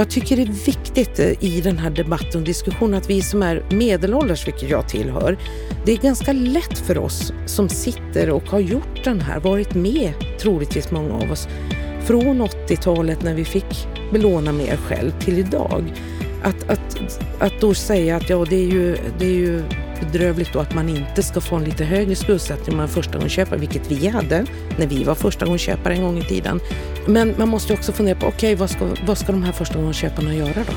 [0.00, 3.42] jag tycker det är viktigt eh, i den här debatten och diskussionen att vi som
[3.42, 5.38] är medelålders, vilket jag tillhör,
[5.84, 10.12] det är ganska lätt för oss som sitter och har gjort den här, varit med
[10.38, 11.48] troligtvis många av oss,
[12.04, 15.92] från 80-talet när vi fick belåna mer själv till idag.
[16.42, 17.00] Att, att,
[17.38, 19.62] att då säga att ja, det är ju, det är ju
[20.00, 23.58] bedrövligt då att man inte ska få en lite högre skuldsättning om man är förstagångsköpare,
[23.58, 24.46] vilket vi hade
[24.78, 26.60] när vi var förstagångsköpare en gång i tiden.
[27.06, 30.34] Men man måste också fundera på, okej, okay, vad, ska, vad ska de här förstagångsköparna
[30.34, 30.72] göra då?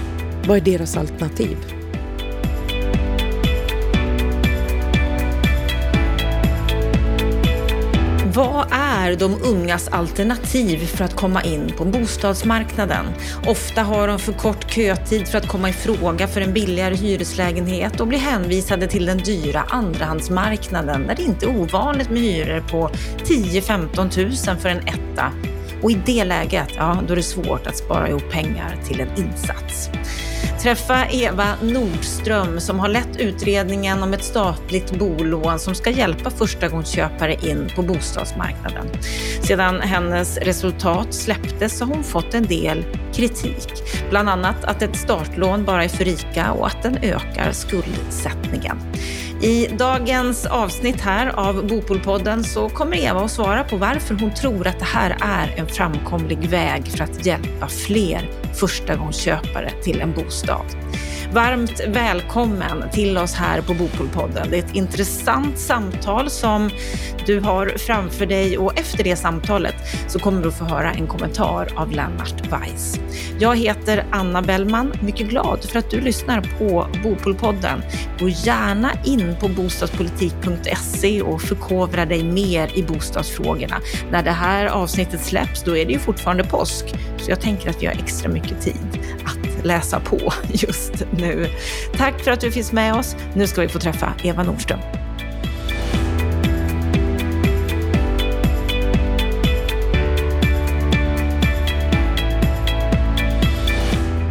[0.48, 1.58] Vad är deras alternativ?
[8.36, 8.68] Vad
[9.12, 13.06] är de ungas alternativ för att komma in på bostadsmarknaden?
[13.48, 18.00] Ofta har de för kort kötid för att komma i fråga för en billigare hyreslägenhet
[18.00, 22.90] och blir hänvisade till den dyra andrahandsmarknaden där det inte är ovanligt med hyror på
[23.26, 25.32] 10-15 000 för en etta.
[25.82, 29.10] Och i det läget, ja, då är det svårt att spara ihop pengar till en
[29.18, 29.90] insats.
[30.62, 37.34] Träffa Eva Nordström som har lett utredningen om ett statligt bolån som ska hjälpa förstagångsköpare
[37.34, 38.88] in på bostadsmarknaden.
[39.42, 43.68] Sedan hennes resultat släpptes har hon fått en del kritik.
[44.10, 48.78] Bland annat att ett startlån bara är för rika och att den ökar skuldsättningen.
[49.44, 54.68] I dagens avsnitt här av Bopolpodden så kommer Eva att svara på varför hon tror
[54.68, 60.66] att det här är en framkomlig väg för att hjälpa fler förstagångsköpare till en bostad.
[61.34, 64.48] Varmt välkommen till oss här på Bopolpodden.
[64.50, 66.70] Det är ett intressant samtal som
[67.26, 69.76] du har framför dig och efter det samtalet
[70.08, 73.00] så kommer du att få höra en kommentar av Lennart Weiss.
[73.40, 77.82] Jag heter Anna Bellman, mycket glad för att du lyssnar på Bopolpodden.
[78.20, 83.76] Gå gärna in på bostadspolitik.se och förkovra dig mer i bostadsfrågorna.
[84.12, 86.86] När det här avsnittet släpps, då är det ju fortfarande påsk,
[87.18, 91.23] så jag tänker att vi har extra mycket tid att läsa på just nu.
[91.98, 93.16] Tack för att du finns med oss.
[93.36, 94.80] Nu ska vi få träffa Eva Nordström.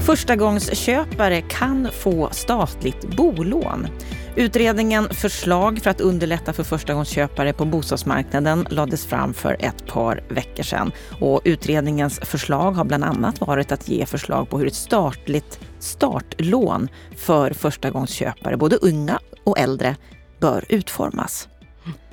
[0.06, 3.88] Förstagångsköpare kan få statligt bolån.
[4.36, 10.62] Utredningen Förslag för att underlätta för förstagångsköpare på bostadsmarknaden lades fram för ett par veckor
[10.62, 10.92] sedan.
[11.20, 16.88] Och utredningens förslag har bland annat varit att ge förslag på hur ett statligt startlån
[17.16, 19.96] för förstagångsköpare, både unga och äldre,
[20.40, 21.48] bör utformas.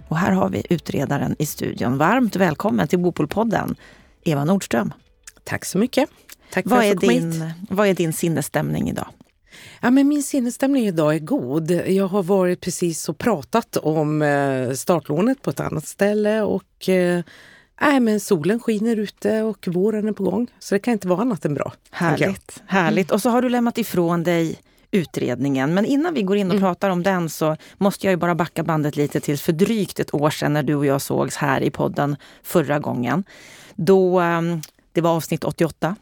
[0.07, 1.97] Och här har vi utredaren i studion.
[1.97, 3.75] Varmt välkommen till Bopolpodden,
[4.23, 4.93] Eva Nordström.
[5.43, 6.09] Tack så mycket.
[6.51, 9.07] Tack för vad, att är din, vad är din sinnesstämning idag?
[9.81, 11.71] Ja, men min sinnesstämning idag är god.
[11.71, 17.21] Jag har varit precis och pratat om eh, startlånet på ett annat ställe och eh,
[17.81, 20.47] Nej, men solen skiner ute och våren är på gång.
[20.59, 21.73] Så det kan inte vara annat än bra.
[21.91, 22.63] Härligt.
[22.67, 23.11] härligt.
[23.11, 24.59] Och så har du lämnat ifrån dig
[24.91, 25.73] utredningen.
[25.73, 26.63] Men innan vi går in och mm.
[26.63, 30.13] pratar om den så måste jag ju bara backa bandet lite till för drygt ett
[30.13, 33.23] år sedan när du och jag sågs här i podden förra gången.
[33.75, 34.61] Då, ehm,
[34.93, 35.95] det var avsnitt 88.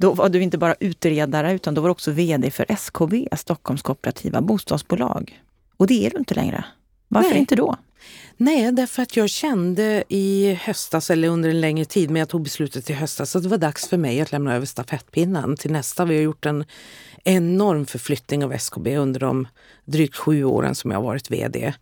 [0.00, 3.82] Då var du inte bara utredare utan då var du också VD för SKB, Stockholms
[3.82, 5.42] kooperativa bostadsbolag.
[5.76, 6.64] Och det är du inte längre.
[7.08, 7.38] Varför Nej.
[7.38, 7.76] inte då?
[8.36, 12.42] Nej, därför att jag kände i höstas, eller under en längre tid, men jag tog
[12.42, 16.04] beslutet i höstas, att det var dags för mig att lämna över stafettpinnen till nästa.
[16.04, 16.64] Vi har gjort en
[17.24, 19.48] enorm förflyttning av SKB under de
[19.84, 21.72] drygt sju åren som jag har varit VD.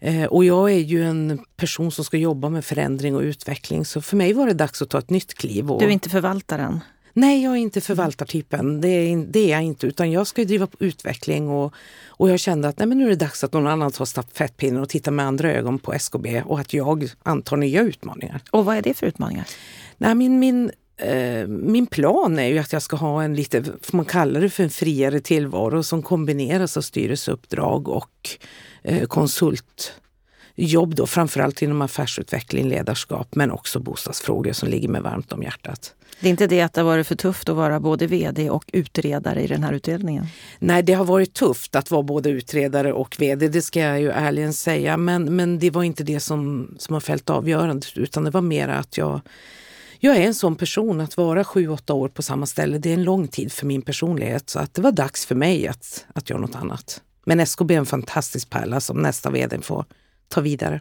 [0.00, 4.02] Eh, och jag är ju en person som ska jobba med förändring och utveckling, så
[4.02, 5.70] för mig var det dags att ta ett nytt kliv.
[5.70, 5.80] Och...
[5.80, 6.80] Du är inte förvaltaren?
[7.12, 8.80] Nej, jag är inte förvaltartypen.
[8.80, 9.86] Det är, det är jag inte.
[9.86, 11.74] Utan jag ska driva på utveckling och,
[12.06, 14.82] och jag kände att nej, men nu är det dags att någon annan tar stafettpinnen
[14.82, 18.40] och tittar med andra ögon på SKB och att jag antar nya utmaningar.
[18.50, 19.46] Och vad är det för utmaningar?
[19.98, 24.04] Nej, min, min, eh, min plan är ju att jag ska ha en lite, man
[24.04, 28.30] kalla det för en friare tillvaro som kombineras av styrelseuppdrag och
[28.82, 35.42] eh, konsultjobb då, framförallt inom affärsutveckling, ledarskap men också bostadsfrågor som ligger mig varmt om
[35.42, 35.94] hjärtat.
[36.22, 38.64] Det är inte det att det har varit för tufft att vara både VD och
[38.72, 40.26] utredare i den här utredningen?
[40.58, 44.10] Nej, det har varit tufft att vara både utredare och VD, det ska jag ju
[44.10, 44.96] ärligen säga.
[44.96, 48.68] Men, men det var inte det som, som har fällt avgörandet utan det var mer
[48.68, 49.20] att jag
[50.04, 52.94] jag är en sån person, att vara sju, åtta år på samma ställe, det är
[52.94, 54.50] en lång tid för min personlighet.
[54.50, 57.02] Så att det var dags för mig att, att göra något annat.
[57.24, 59.84] Men SKB är en fantastisk pärla som nästa vd får
[60.28, 60.80] ta vidare.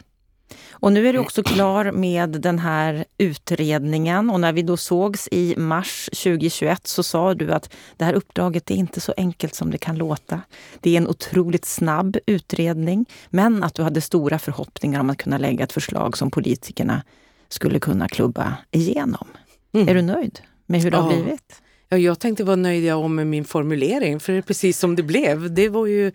[0.72, 5.28] Och nu är du också klar med den här utredningen och när vi då sågs
[5.32, 9.72] i mars 2021 så sa du att det här uppdraget är inte så enkelt som
[9.72, 10.42] det kan låta.
[10.80, 15.38] Det är en otroligt snabb utredning, men att du hade stora förhoppningar om att kunna
[15.38, 17.04] lägga ett förslag som politikerna
[17.50, 19.28] skulle kunna klubba igenom.
[19.74, 19.88] Mm.
[19.88, 21.02] Är du nöjd med hur det ja.
[21.02, 21.62] har blivit?
[21.90, 25.54] Ja, jag tänkte vad nöjd med min formulering, för det är precis som det blev.
[25.54, 26.12] Det var ju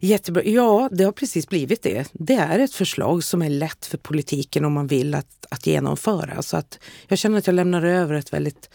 [0.00, 0.42] jättebra.
[0.44, 2.10] Ja, det har precis blivit det.
[2.12, 6.42] Det är ett förslag som är lätt för politiken om man vill att, att genomföra.
[6.42, 8.70] Så att jag känner att jag lämnar över ett väldigt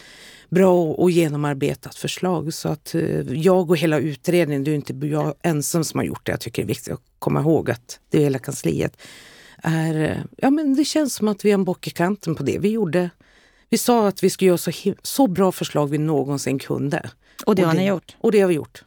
[0.50, 2.54] bra och genomarbetat förslag.
[2.54, 6.26] Så att eh, jag och hela utredningen, det är inte jag ensam som har gjort
[6.26, 6.32] det.
[6.32, 8.98] Jag tycker det är viktigt att komma ihåg att det är hela kansliet.
[9.64, 12.44] Är, eh, ja, men det känns som att vi har en bock i kanten på
[12.44, 12.60] det.
[12.60, 13.10] Vi gjorde
[13.70, 17.10] vi sa att vi skulle göra så, så bra förslag vi någonsin kunde.
[17.46, 18.16] Och det har ni gjort?
[18.20, 18.84] Och det har vi gjort.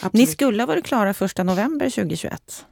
[0.00, 0.12] Absolut.
[0.12, 2.66] Ni skulle ha varit klara 1 november 2021.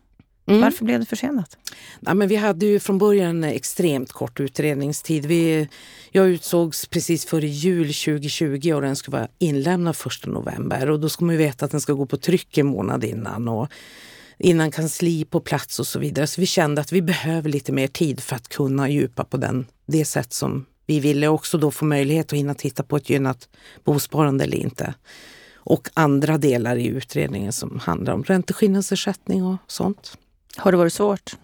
[0.47, 0.61] Mm.
[0.61, 1.57] Varför blev det försenat?
[2.01, 5.27] Ja, men vi hade ju från början extremt kort utredningstid.
[5.27, 5.69] Vi,
[6.11, 10.91] jag utsågs precis före jul 2020 och den skulle vara inlämnad 1 november.
[10.91, 13.49] Och då ska man ju veta att den ska gå på tryck en månad innan.
[13.49, 13.69] Och
[14.39, 16.27] innan kansli på plats och så vidare.
[16.27, 19.67] Så vi kände att vi behöver lite mer tid för att kunna djupa på den,
[19.87, 23.49] det sätt som vi ville också då få möjlighet att hinna titta på ett gynnat
[23.85, 24.95] bosparande eller inte.
[25.63, 30.19] Och andra delar i utredningen som handlar om ränteskillnadsersättning och sånt.
[30.57, 31.37] Har det varit svårt?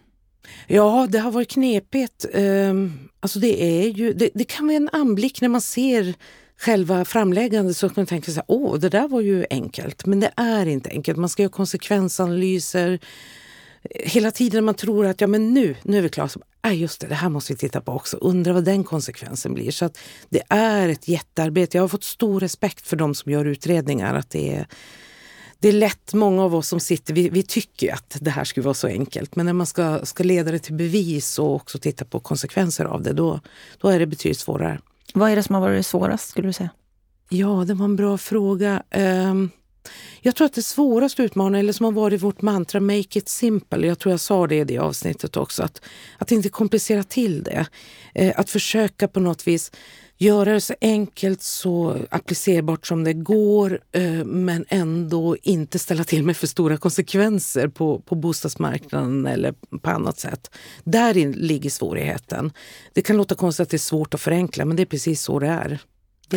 [0.67, 2.27] Ja, det har varit knepigt.
[2.35, 6.15] Um, alltså det, är ju, det, det, kan vara en anblick när man ser
[6.59, 10.07] själva framläggandet så kan man tänka sig åh, det där var ju enkelt.
[10.07, 11.19] Men det är inte enkelt.
[11.19, 12.99] Man ska göra konsekvensanalyser.
[13.95, 16.29] Hela tiden man tror att ja, men nu, nu är vi klara,
[16.67, 18.17] ah, just det, det här måste vi titta på också.
[18.17, 19.71] Undrar vad den konsekvensen blir.
[19.71, 19.99] Så att
[20.29, 21.79] det är ett jättearbete.
[21.79, 24.15] Jag har fått stor respekt för de som gör utredningar.
[24.15, 24.67] Att det är,
[25.59, 28.65] det är lätt, många av oss som sitter, vi, vi tycker att det här skulle
[28.65, 29.37] vara så enkelt.
[29.37, 33.03] Men när man ska, ska leda det till bevis och också titta på konsekvenser av
[33.03, 33.41] det, då,
[33.81, 34.81] då är det betydligt svårare.
[35.15, 36.71] Vad är det som har varit svårast skulle du säga?
[37.29, 38.83] Ja, det var en bra fråga.
[38.97, 39.51] Um,
[40.21, 43.87] jag tror att det svåraste utmaningen, eller som har varit vårt mantra, make it simple.
[43.87, 45.63] Jag tror jag sa det i det avsnittet också.
[45.63, 45.81] Att,
[46.19, 47.67] att inte komplicera till det.
[48.15, 49.73] Eh, att försöka på något vis
[50.19, 56.25] göra det så enkelt, så applicerbart som det går eh, men ändå inte ställa till
[56.25, 60.51] med för stora konsekvenser på, på bostadsmarknaden eller på annat sätt.
[60.85, 62.53] Där ligger svårigheten.
[62.93, 65.39] Det kan låta konstigt att det är svårt att förenkla men det är precis så
[65.39, 65.81] det är.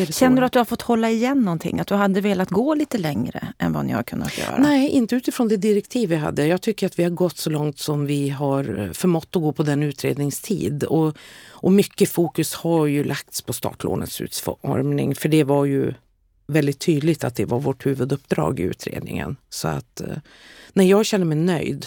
[0.10, 1.80] Känner du att du har fått hålla igen någonting?
[1.80, 4.58] Att du hade velat gå lite längre än vad ni har kunnat göra?
[4.58, 6.48] Nej, inte utifrån det direktiv vi hade.
[6.48, 9.64] Jag tycker att vi har gått så långt som vi har förmått att gå på
[9.64, 10.84] den utredningstid.
[10.84, 11.18] Och,
[11.50, 15.16] och mycket fokus har ju lagts på startlånets utformning.
[15.16, 15.94] För det var ju
[16.48, 19.36] väldigt tydligt att det var vårt huvuduppdrag i utredningen.
[19.50, 20.18] Så att, eh,
[20.74, 21.86] nej, jag känner mig nöjd.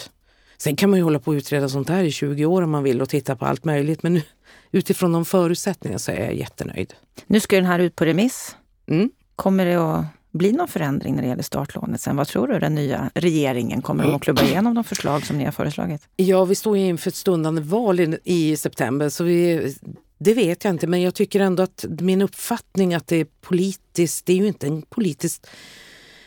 [0.57, 2.83] Sen kan man ju hålla på och utreda sånt här i 20 år om man
[2.83, 4.03] vill och titta på allt möjligt.
[4.03, 4.21] Men nu,
[4.73, 6.93] utifrån de förutsättningarna så är jag jättenöjd.
[7.27, 8.55] Nu ska den här ut på remiss.
[8.87, 9.11] Mm.
[9.35, 12.15] Kommer det att bli någon förändring när det gäller startlånet sen?
[12.15, 15.51] Vad tror du den nya regeringen kommer att klubba igenom de förslag som ni har
[15.51, 16.07] föreslagit?
[16.15, 19.75] Ja, vi står inför ett stundande val i, i september så vi,
[20.17, 20.87] det vet jag inte.
[20.87, 24.67] Men jag tycker ändå att min uppfattning att det är politiskt, det är ju inte
[24.67, 25.47] en politiskt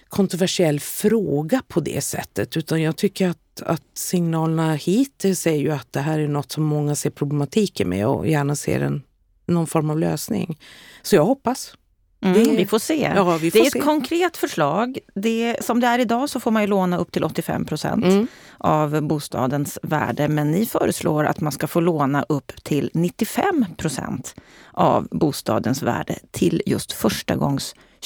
[0.08, 5.92] kontroversiell fråga på det sättet utan jag tycker att att signalerna hittills är ju att
[5.92, 9.02] det här är något som många ser problematiken med och gärna ser en,
[9.46, 10.58] någon form av lösning.
[11.02, 11.74] Så jag hoppas.
[12.20, 13.12] Mm, det, vi får se.
[13.14, 13.78] Ja, vi får det är se.
[13.78, 14.98] ett konkret förslag.
[15.14, 18.26] Det, som det är idag så får man ju låna upp till 85 procent mm.
[18.58, 20.28] av bostadens värde.
[20.28, 24.34] Men ni föreslår att man ska få låna upp till 95 procent
[24.72, 26.92] av bostadens värde till just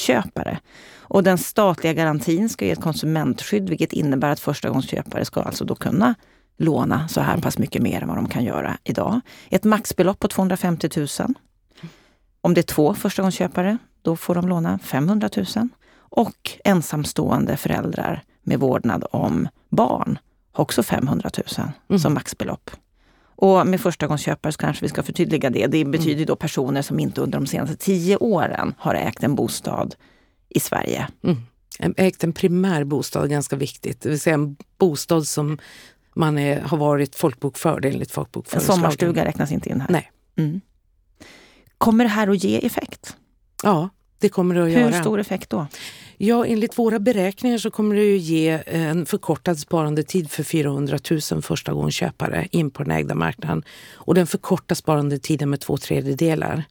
[0.00, 0.58] förstagångsköpare.
[1.00, 5.75] Och den statliga garantin ska ge ett konsumentskydd vilket innebär att förstagångsköpare ska alltså då
[5.75, 6.14] kunna
[6.59, 9.21] låna så här pass mycket mer än vad de kan göra idag.
[9.50, 11.09] Ett maxbelopp på 250 000.
[12.42, 15.69] Om det är två förstagångsköpare, då får de låna 500 000.
[16.12, 20.19] Och ensamstående föräldrar med vårdnad om barn
[20.52, 22.00] har också 500 000 mm.
[22.00, 22.71] som maxbelopp.
[23.40, 25.66] Och med förstagångsköpare så kanske vi ska förtydliga det.
[25.66, 29.94] Det betyder då personer som inte under de senaste tio åren har ägt en bostad
[30.49, 31.09] i Sverige.
[31.25, 31.94] Mm.
[31.97, 34.00] Ägt en primär bostad, ganska viktigt.
[34.00, 35.59] Det vill säga en bostad som
[36.14, 38.78] man är, har varit folkbokförd enligt folkbokföringslagen.
[38.78, 39.88] En sommarstuga räknas inte in här?
[39.90, 40.11] Nej.
[40.37, 40.61] Mm.
[41.78, 43.16] Kommer det här att ge effekt?
[43.62, 43.88] Ja,
[44.21, 44.91] det kommer det att Hur göra.
[44.91, 45.67] Hur stor effekt då?
[46.17, 50.99] Ja, enligt våra beräkningar så kommer det att ge en förkortad sparandetid för 400
[51.33, 53.62] 000 förstagångsköpare in på den ägda marknaden.
[53.95, 56.65] Och den förkortar sparandetiden med två tredjedelar.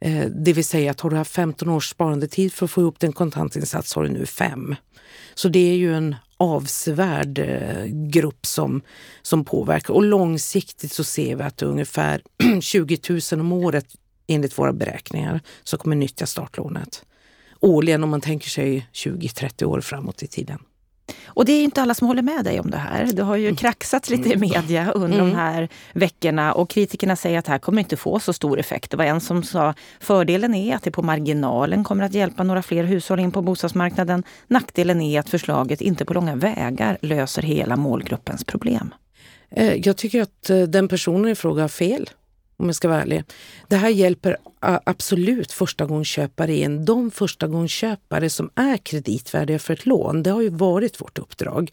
[0.00, 3.00] Eh, det vill säga att har du haft 15 års sparandetid för att få ihop
[3.00, 4.76] din kontantinsats har du nu fem.
[5.34, 8.82] Så det är ju en avsevärd eh, grupp som,
[9.22, 9.94] som påverkar.
[9.94, 12.22] Och långsiktigt så ser vi att ungefär
[12.60, 12.98] 20
[13.32, 13.86] 000 om året
[14.26, 17.04] enligt våra beräkningar som kommer nyttja startlånet.
[17.60, 20.58] Årligen om man tänker sig 20-30 år framåt i tiden.
[21.26, 23.04] Och det är inte alla som håller med dig om det här.
[23.12, 23.56] Det har ju mm.
[23.56, 25.30] kraxats lite i media under mm.
[25.30, 28.90] de här veckorna och kritikerna säger att det här kommer inte få så stor effekt.
[28.90, 32.62] Det var en som sa fördelen är att det på marginalen kommer att hjälpa några
[32.62, 34.24] fler hushåll in på bostadsmarknaden.
[34.46, 38.94] Nackdelen är att förslaget inte på långa vägar löser hela målgruppens problem.
[39.50, 42.10] Eh, jag tycker att eh, den personen i fråga har fel
[42.56, 43.24] om jag ska vara ärlig.
[43.68, 46.84] Det här hjälper absolut förstagångsköpare in.
[46.84, 51.70] De förstagångsköpare som är kreditvärdiga för ett lån, det har ju varit vårt uppdrag.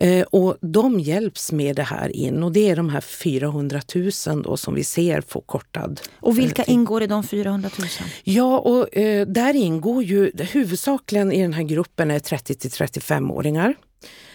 [0.00, 3.80] Eh, och de hjälps med det här in och det är de här 400
[4.26, 6.00] 000 då som vi ser får kortad.
[6.20, 7.88] Och vilka eh, ingår i de 400 000?
[8.24, 13.74] Ja, och eh, där ingår ju huvudsakligen i den här gruppen är 30 till 35-åringar.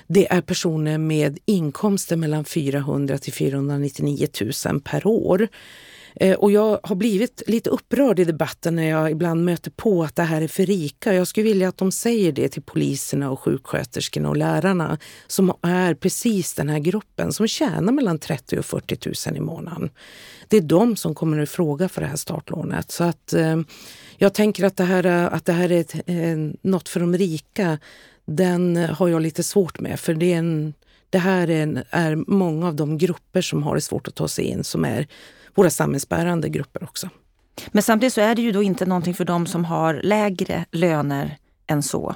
[0.08, 4.28] Det är personer med inkomster mellan 400 till 499
[4.66, 5.48] 000 per år.
[6.16, 10.16] Eh, och jag har blivit lite upprörd i debatten när jag ibland möter på att
[10.16, 11.14] det här är för rika.
[11.14, 15.94] Jag skulle vilja att de säger det till poliserna och sjuksköterskorna och lärarna som är
[15.94, 19.90] precis den här gruppen som tjänar mellan 30 och 40 000 i månaden.
[20.48, 22.92] Det är de som kommer att fråga för det här startlånet.
[22.92, 23.62] Så att eh,
[24.18, 27.78] jag tänker att det här, att det här är ett, eh, något för de rika
[28.26, 30.00] den har jag lite svårt med.
[30.00, 30.74] För det, är en,
[31.10, 34.28] det här är, en, är många av de grupper som har det svårt att ta
[34.28, 35.08] sig in som är
[35.56, 37.10] våra samhällsbärande grupper också.
[37.72, 41.38] Men samtidigt så är det ju då inte någonting för de som har lägre löner
[41.68, 42.16] än så.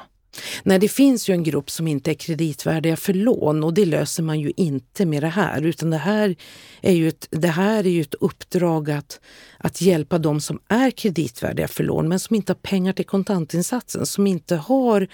[0.63, 4.23] Nej, det finns ju en grupp som inte är kreditvärdiga för lån och det löser
[4.23, 5.61] man ju inte med det här.
[5.61, 6.35] Utan det här
[6.81, 9.19] är ju ett, det här är ju ett uppdrag att,
[9.57, 14.05] att hjälpa de som är kreditvärdiga för lån men som inte har pengar till kontantinsatsen,
[14.05, 15.07] som inte har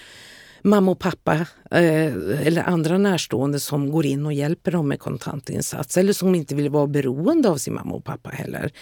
[0.64, 1.34] mamma och pappa
[1.70, 6.54] eh, eller andra närstående som går in och hjälper dem med kontantinsats eller som inte
[6.54, 8.72] vill vara beroende av sin mamma och pappa heller.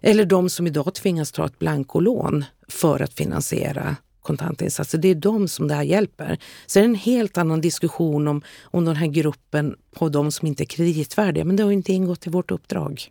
[0.00, 4.98] Eller de som idag tvingas ta ett blankolån för att finansiera kontantinsatser.
[4.98, 6.38] Det är de som det här hjälper.
[6.66, 10.48] Så det är en helt annan diskussion om, om den här gruppen på de som
[10.48, 11.44] inte är kreditvärdiga.
[11.44, 13.08] Men det har inte ingått i vårt uppdrag.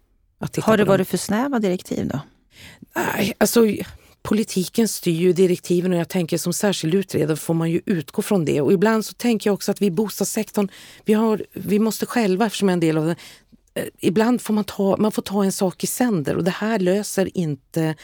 [0.61, 2.19] har det varit för snäva direktiv då?
[2.95, 3.65] Nej, alltså
[4.23, 8.45] politiken styr ju direktiven och jag tänker som särskild utredare får man ju utgå från
[8.45, 8.61] det.
[8.61, 10.67] Och ibland så tänker jag också att vi i bostadssektorn,
[11.05, 13.15] vi, har, vi måste själva, eftersom jag är en del av det,
[13.73, 16.79] eh, ibland får man ta, man får ta en sak i sänder och det här
[16.79, 17.95] löser inte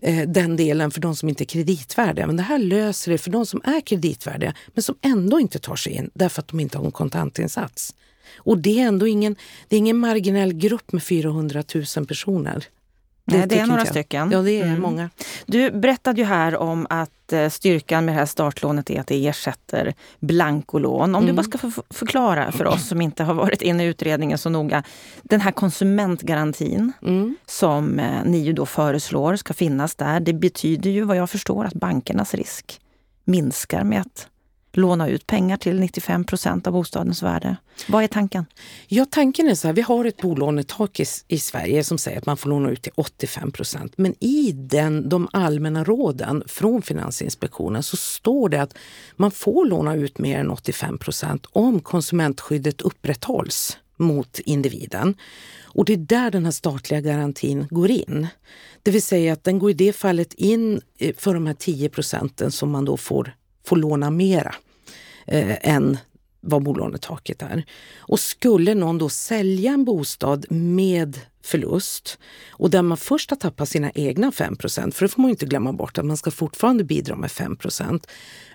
[0.00, 2.26] eh, den delen för de som inte är kreditvärdiga.
[2.26, 5.76] Men det här löser det för de som är kreditvärdiga men som ändå inte tar
[5.76, 7.94] sig in därför att de inte har en kontantinsats.
[8.36, 9.36] Och det är ändå ingen,
[9.68, 11.64] det är ingen marginell grupp med 400
[11.96, 12.64] 000 personer.
[13.30, 14.30] Det, det är några stycken.
[14.30, 14.82] Ja, det är mm.
[14.82, 15.10] många.
[15.46, 19.26] Du berättade ju här om att eh, styrkan med det här startlånet är att det
[19.26, 21.14] ersätter blankolån.
[21.14, 21.26] Om mm.
[21.26, 24.82] du bara ska förklara för oss som inte har varit inne i utredningen så noga.
[25.22, 27.36] Den här konsumentgarantin mm.
[27.46, 30.20] som eh, ni ju då föreslår ska finnas där.
[30.20, 32.80] Det betyder ju vad jag förstår att bankernas risk
[33.24, 34.29] minskar med att
[34.72, 37.56] låna ut pengar till 95 procent av bostadens värde.
[37.88, 38.46] Vad är tanken?
[38.88, 42.26] Ja, tanken är så här, vi har ett bolånetak i, i Sverige som säger att
[42.26, 43.92] man får låna ut till 85 procent.
[43.96, 48.74] Men i den, de allmänna råden från Finansinspektionen så står det att
[49.16, 55.14] man får låna ut mer än 85 procent om konsumentskyddet upprätthålls mot individen.
[55.64, 58.26] Och det är där den här statliga garantin går in.
[58.82, 61.88] Det vill säga att den går i det fallet in eh, för de här 10
[61.88, 64.54] procenten som man då får får låna mera
[65.26, 65.98] eh, än
[66.40, 67.64] vad bolånetaket är.
[67.96, 72.18] Och skulle någon då sälja en bostad med förlust
[72.50, 75.72] och där man först har tappat sina egna 5% för det får man inte glömma
[75.72, 78.06] bort att man ska fortfarande bidra med 5%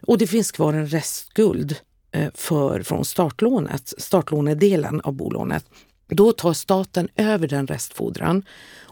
[0.01, 1.75] och det finns kvar en restskuld
[2.11, 5.65] eh, för, från startlånet, startlånedelen av bolånet.
[6.07, 8.43] Då tar staten över den restfordran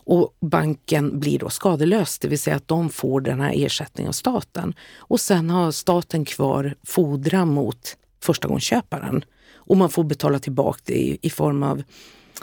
[0.05, 4.13] och banken blir då skadelös, det vill säga att de får den här ersättningen av
[4.13, 4.73] staten.
[4.97, 11.19] Och sen har staten kvar fordran mot förstagångsköparen och man får betala tillbaka det i,
[11.21, 11.83] i form av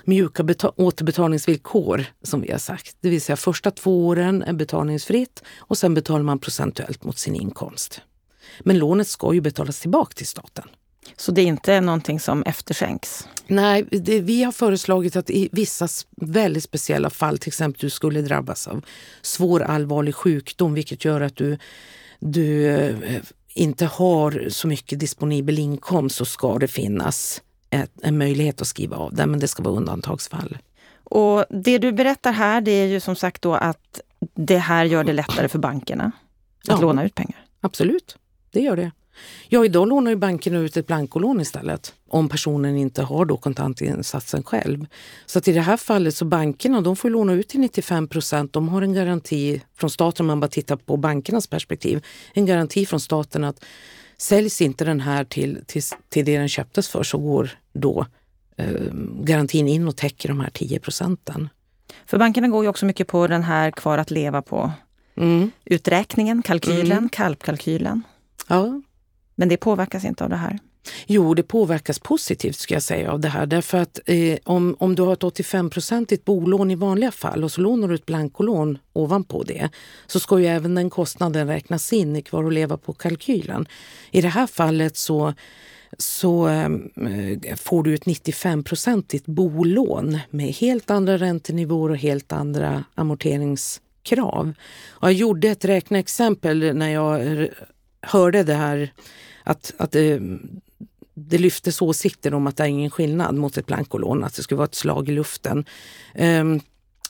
[0.04, 0.44] mjuka
[0.76, 2.96] återbetalningsvillkor som vi har sagt.
[3.00, 7.36] Det vill säga första två åren är betalningsfritt och sen betalar man procentuellt mot sin
[7.36, 8.00] inkomst.
[8.60, 10.64] Men lånet ska ju betalas tillbaka till staten.
[11.16, 13.28] Så det är inte någonting som efterskänks?
[13.46, 18.22] Nej, det, vi har föreslagit att i vissa väldigt speciella fall, till exempel du skulle
[18.22, 18.84] drabbas av
[19.22, 21.58] svår allvarlig sjukdom vilket gör att du,
[22.18, 23.20] du eh,
[23.54, 28.96] inte har så mycket disponibel inkomst så ska det finnas ett, en möjlighet att skriva
[28.96, 30.58] av den, men det ska vara undantagsfall.
[31.04, 34.00] Och det du berättar här, det är ju som sagt då att
[34.34, 37.44] det här gör det lättare för bankerna att ja, låna ut pengar?
[37.60, 38.16] Absolut,
[38.50, 38.90] det gör det.
[39.48, 44.42] Ja, idag lånar ju bankerna ut ett blankolån istället om personen inte har då kontantinsatsen
[44.42, 44.86] själv.
[45.26, 48.52] Så att i det här fallet så bankerna de får låna ut till 95 procent.
[48.52, 52.86] De har en garanti från staten, om man bara tittar på bankernas perspektiv, en garanti
[52.86, 53.64] från staten att
[54.20, 58.06] Säljs inte den här till, till, till det den köptes för så går då
[58.56, 61.48] eh, garantin in och täcker de här 10 procenten.
[62.06, 64.72] För bankerna går ju också mycket på den här kvar att leva på
[65.16, 65.50] mm.
[65.64, 67.08] uträkningen, kalkylen, mm.
[67.08, 68.02] kalpkalkylen.
[68.48, 68.82] Ja.
[69.40, 70.58] Men det påverkas inte av det här?
[71.06, 73.46] Jo, det påverkas positivt ska jag säga av det här.
[73.46, 77.60] Därför att eh, om, om du har ett 85-procentigt bolån i vanliga fall och så
[77.60, 79.68] lånar du ett blankolån ovanpå det
[80.06, 83.68] så ska ju även den kostnaden räknas in i kvar-och-leva-på-kalkylen.
[84.10, 85.34] I det här fallet så
[85.98, 86.90] så ehm,
[87.44, 94.52] eh, får du ett 95-procentigt bolån med helt andra räntenivåer och helt andra amorteringskrav.
[94.88, 97.48] Och jag gjorde ett räkneexempel när jag
[98.02, 98.92] hörde det här
[99.44, 100.22] att, att det,
[101.14, 104.56] det lyftes åsikter om att det är ingen skillnad mot ett blankolån, att det skulle
[104.56, 105.64] vara ett slag i luften.
[106.14, 106.60] Um,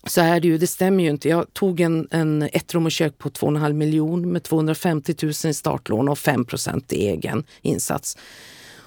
[0.07, 1.29] så är det ju, det stämmer ju inte.
[1.29, 5.55] Jag tog en, en ett rum och kök på 2,5 miljon med 250 000 i
[5.55, 8.17] startlån och 5% i egen insats.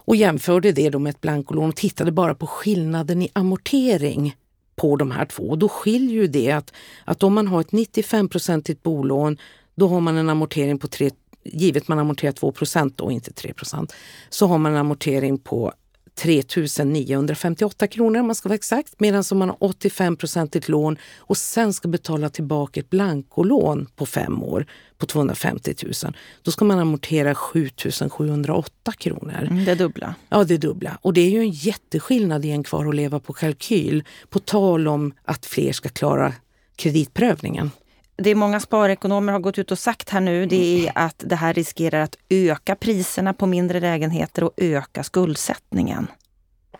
[0.05, 4.35] Och jämförde det då med ett blankolån och tittade bara på skillnaden i amortering
[4.75, 5.43] på de här två.
[5.43, 6.73] Och då skiljer ju det att,
[7.05, 9.37] att om man har ett 95-procentigt bolån
[9.75, 11.09] då har man en amortering på 3
[11.45, 13.93] givet man amorterar 2% och inte 3%
[14.29, 15.73] så har man en amortering på
[16.15, 16.43] 3
[16.85, 18.93] 958 kronor om man ska vara exakt.
[18.97, 24.05] Medan om man har 85 procentigt lån och sen ska betala tillbaka ett blankolån på
[24.05, 24.65] fem år
[24.97, 25.93] på 250 000,
[26.41, 27.69] då ska man amortera 7
[28.09, 29.47] 708 kronor.
[29.51, 30.15] Mm, det dubbla.
[30.29, 30.97] Ja, det dubbla.
[31.01, 34.03] Och det är ju en jätteskillnad i en kvar att leva på kalkyl.
[34.29, 36.33] På tal om att fler ska klara
[36.75, 37.71] kreditprövningen
[38.15, 41.53] det många sparekonomer har gått ut och sagt här nu, det är att det här
[41.53, 46.07] riskerar att öka priserna på mindre lägenheter och öka skuldsättningen.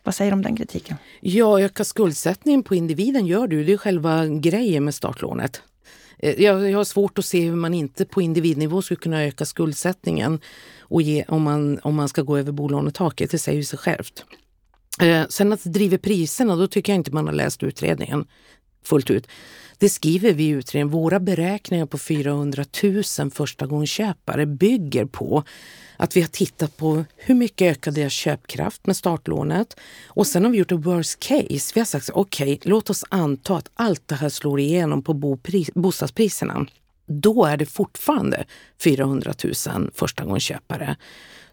[0.03, 0.97] Vad säger du om den kritiken?
[1.21, 3.63] Ja, öka skuldsättningen på individen gör du.
[3.63, 5.61] Det är själva grejen med startlånet.
[6.19, 9.45] Eh, jag, jag har svårt att se hur man inte på individnivå skulle kunna öka
[9.45, 10.39] skuldsättningen
[10.79, 13.31] och ge, om, man, om man ska gå över bolånetaket.
[13.31, 14.25] Det säger sig självt.
[15.01, 18.25] Eh, sen att det driver priserna, då tycker jag inte man har läst utredningen
[18.83, 19.27] fullt ut.
[19.77, 20.89] Det skriver vi i utredningen.
[20.89, 25.43] Våra beräkningar på 400 000 förstagångsköpare bygger på
[25.97, 29.79] att vi har tittat på hur mycket ökade deras köpkraft med startlånet.
[30.07, 31.71] Och sen har vi gjort en worst case.
[31.73, 35.37] Vi har sagt okej, okay, låt oss anta att allt det här slår igenom på
[35.75, 36.65] bostadspriserna.
[37.05, 38.45] Då är det fortfarande
[38.83, 40.95] 400 000 förstagångsköpare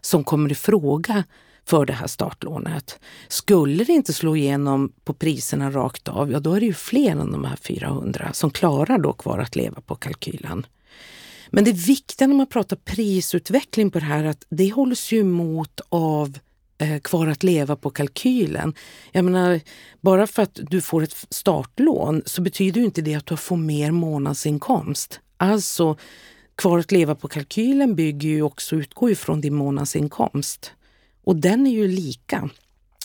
[0.01, 1.23] som kommer i fråga
[1.65, 2.99] för det här startlånet.
[3.27, 7.11] Skulle det inte slå igenom på priserna rakt av, ja då är det ju fler
[7.11, 10.65] än de här 400 som klarar då kvar att leva på kalkylen.
[11.49, 15.81] Men det viktiga när man pratar prisutveckling på det här att det hålls ju emot
[15.89, 16.37] av
[16.77, 18.73] eh, kvar att leva på kalkylen.
[19.11, 19.59] Jag menar,
[20.01, 23.57] bara för att du får ett startlån så betyder ju inte det att du får
[23.57, 25.19] mer månadsinkomst.
[25.37, 25.97] Alltså,
[26.55, 30.71] kvar att leva på kalkylen bygger ju också, utgår ifrån din månadsinkomst.
[31.23, 32.49] Och den är ju lika.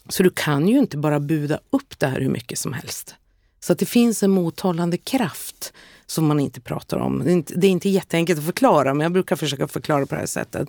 [0.09, 3.15] Så du kan ju inte bara buda upp det här hur mycket som helst.
[3.61, 5.73] Så att det finns en mothållande kraft
[6.07, 7.25] som man inte pratar om.
[7.25, 10.15] Det är inte, det är inte jätteenkelt att förklara, men jag brukar försöka förklara på
[10.15, 10.69] det här sättet.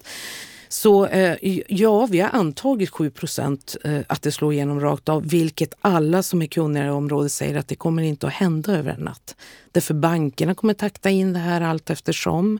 [0.69, 5.27] Så eh, ja, vi har antagit 7 procent eh, att det slår igenom rakt av,
[5.27, 8.91] vilket alla som är kunniga i området säger att det kommer inte att hända över
[8.91, 9.35] en natt.
[9.71, 12.59] Därför bankerna kommer takta in det här allt eftersom.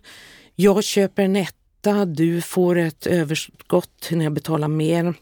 [0.56, 1.34] Jag köper en
[1.78, 5.14] etta, du får ett överskott när jag betalar mer.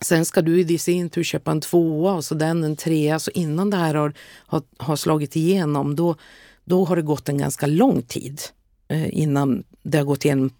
[0.00, 3.18] Sen ska du i sin tur köpa en tvåa och så den en trea.
[3.18, 4.12] Så innan det här har,
[4.46, 6.16] har, har slagit igenom då,
[6.64, 8.40] då har det gått en ganska lång tid
[8.88, 10.50] eh, innan det har gått igenom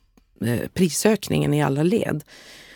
[0.40, 2.24] eh, prisökningen i alla led.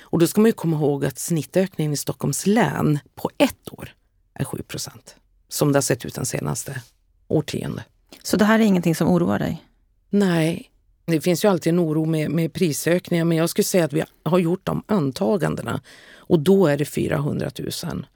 [0.00, 3.94] Och då ska man ju komma ihåg att snittökningen i Stockholms län på ett år
[4.34, 5.16] är 7 procent.
[5.48, 6.82] Som det har sett ut den senaste
[7.28, 7.84] årtionde.
[8.22, 9.62] Så det här är ingenting som oroar dig?
[10.10, 10.70] Nej,
[11.06, 14.04] det finns ju alltid en oro med, med prisökningar men jag skulle säga att vi
[14.22, 15.80] har gjort de antagandena
[16.16, 17.50] och då är det 400
[17.84, 18.06] 000.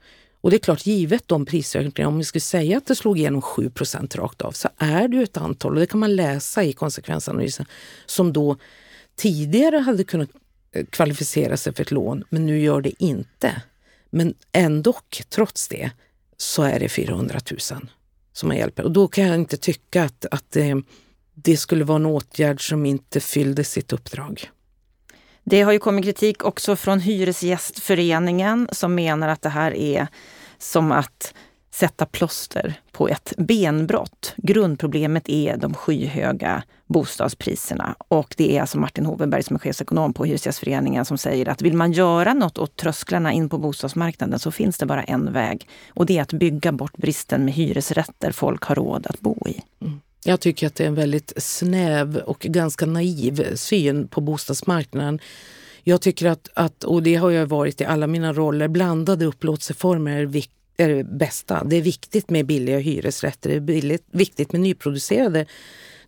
[0.41, 3.41] Och det är klart, givet de prisökningarna, om vi skulle säga att det slog igenom
[3.41, 6.73] 7% rakt av så är det ju ett antal, och det kan man läsa i
[6.73, 7.65] konsekvensanalysen,
[8.05, 8.57] som då
[9.15, 10.29] tidigare hade kunnat
[10.75, 13.61] eh, kvalificera sig för ett lån men nu gör det inte.
[14.09, 14.95] Men ändå,
[15.29, 15.91] trots det,
[16.37, 17.59] så är det 400 000
[18.33, 18.83] som man hjälper.
[18.83, 20.75] Och då kan jag inte tycka att, att eh,
[21.33, 24.51] det skulle vara en åtgärd som inte fyllde sitt uppdrag.
[25.43, 30.07] Det har ju kommit kritik också från Hyresgästföreningen som menar att det här är
[30.57, 31.33] som att
[31.73, 34.33] sätta plåster på ett benbrott.
[34.37, 37.95] Grundproblemet är de skyhöga bostadspriserna.
[38.07, 41.73] Och det är alltså Martin Hovenberg som är chefsekonom på Hyresgästföreningen som säger att vill
[41.73, 45.67] man göra något åt trösklarna in på bostadsmarknaden så finns det bara en väg.
[45.89, 49.61] Och det är att bygga bort bristen med hyresrätter folk har råd att bo i.
[49.81, 50.01] Mm.
[50.23, 55.19] Jag tycker att det är en väldigt snäv och ganska naiv syn på bostadsmarknaden.
[55.83, 60.17] Jag tycker att, att, och det har jag varit i alla mina roller, blandade upplåtelseformer
[60.17, 61.63] är, vik, är det bästa.
[61.63, 65.45] Det är viktigt med billiga hyresrätter, det är billigt, viktigt med nyproducerade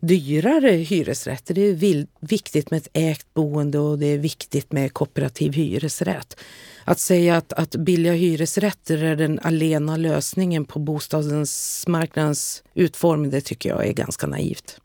[0.08, 1.54] dyrare hyresrätter.
[1.54, 6.40] Det är viktigt med ett ägt boende och det är viktigt med kooperativ hyresrätt.
[6.86, 13.70] Att säga att, att billiga hyresrätter är den alena lösningen på bostadsmarknadens utformning, det tycker
[13.70, 14.80] jag är ganska naivt.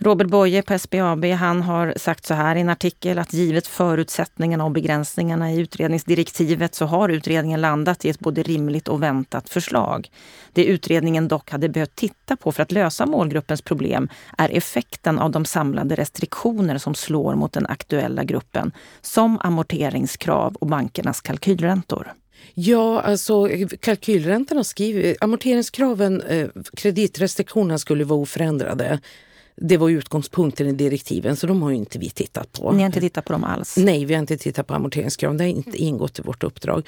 [0.00, 4.64] Robert Boye på SBAB han har sagt så här i en artikel att givet förutsättningarna
[4.64, 10.10] och begränsningarna i utredningsdirektivet så har utredningen landat i ett både rimligt och väntat förslag.
[10.52, 14.08] Det utredningen dock hade behövt titta på för att lösa målgruppens problem
[14.38, 20.66] är effekten av de samlade restriktioner som slår mot den aktuella gruppen, som amorteringskrav och
[20.66, 22.12] bankernas kalkylräntor.
[22.54, 23.48] Ja, alltså
[23.80, 29.00] kalkylräntorna skriver, amorteringskraven, eh, kreditrestriktionerna skulle vara oförändrade.
[29.60, 32.72] Det var utgångspunkten i direktiven så de har inte vi tittat på.
[32.72, 33.76] Ni har inte tittat på dem alls?
[33.76, 35.36] Nej, vi har inte tittat på amorteringskraven.
[35.36, 36.86] Det har inte ingått i vårt uppdrag.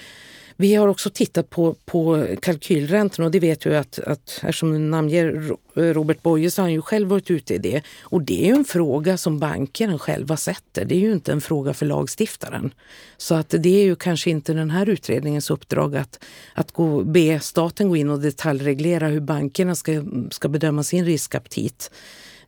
[0.60, 4.78] Vi har också tittat på, på kalkylräntorna och det vet du att, att eftersom du
[4.78, 7.82] namnger Robert Boye så har han ju själv varit ute i det.
[8.02, 10.84] Och det är ju en fråga som bankerna själva sätter.
[10.84, 12.74] Det är ju inte en fråga för lagstiftaren.
[13.16, 17.40] Så att det är ju kanske inte den här utredningens uppdrag att, att gå, be
[17.40, 21.90] staten gå in och detaljreglera hur bankerna ska, ska bedöma sin riskaptit.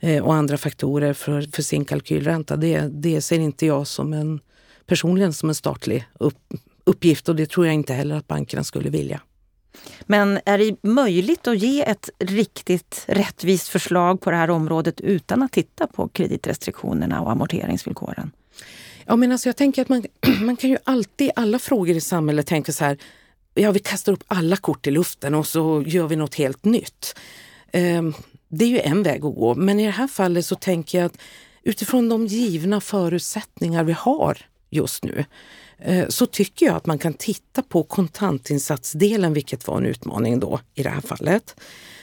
[0.05, 2.57] Eh, och andra faktorer för, för sin kalkylränta.
[2.57, 4.41] Det, det ser inte jag som en,
[4.87, 6.39] personligen som en statlig upp,
[6.85, 9.21] uppgift och det tror jag inte heller att bankerna skulle vilja.
[10.03, 15.43] Men är det möjligt att ge ett riktigt rättvist förslag på det här området utan
[15.43, 18.31] att titta på kreditrestriktionerna och amorteringsvillkoren?
[19.07, 20.05] Ja, men alltså jag tänker att man,
[20.41, 22.99] man kan ju alltid i alla frågor i samhället tänka så här,
[23.55, 27.15] ja vi kastar upp alla kort i luften och så gör vi något helt nytt.
[27.73, 28.15] Um,
[28.53, 29.55] det är ju en väg att gå.
[29.55, 31.19] Men i det här fallet så tänker jag att
[31.63, 34.39] utifrån de givna förutsättningar vi har
[34.71, 35.25] just nu
[35.79, 40.61] eh, så tycker jag att man kan titta på kontantinsatsdelen, vilket var en utmaning då
[40.75, 41.57] i det här fallet.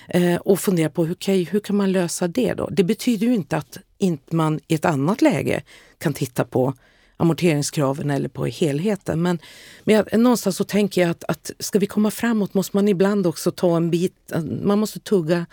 [0.08, 2.70] Eh, och fundera på hur kan, hur kan man lösa det då?
[2.72, 5.64] Det betyder ju inte att inte man i ett annat läge
[5.98, 6.74] kan titta på
[7.18, 9.22] amorteringskraven eller på helheten.
[9.22, 9.40] Men,
[9.84, 13.28] men jag, någonstans så tänker jag att, att ska vi komma framåt måste man ibland
[13.28, 14.32] också ta en bit,
[14.62, 15.46] man måste tugga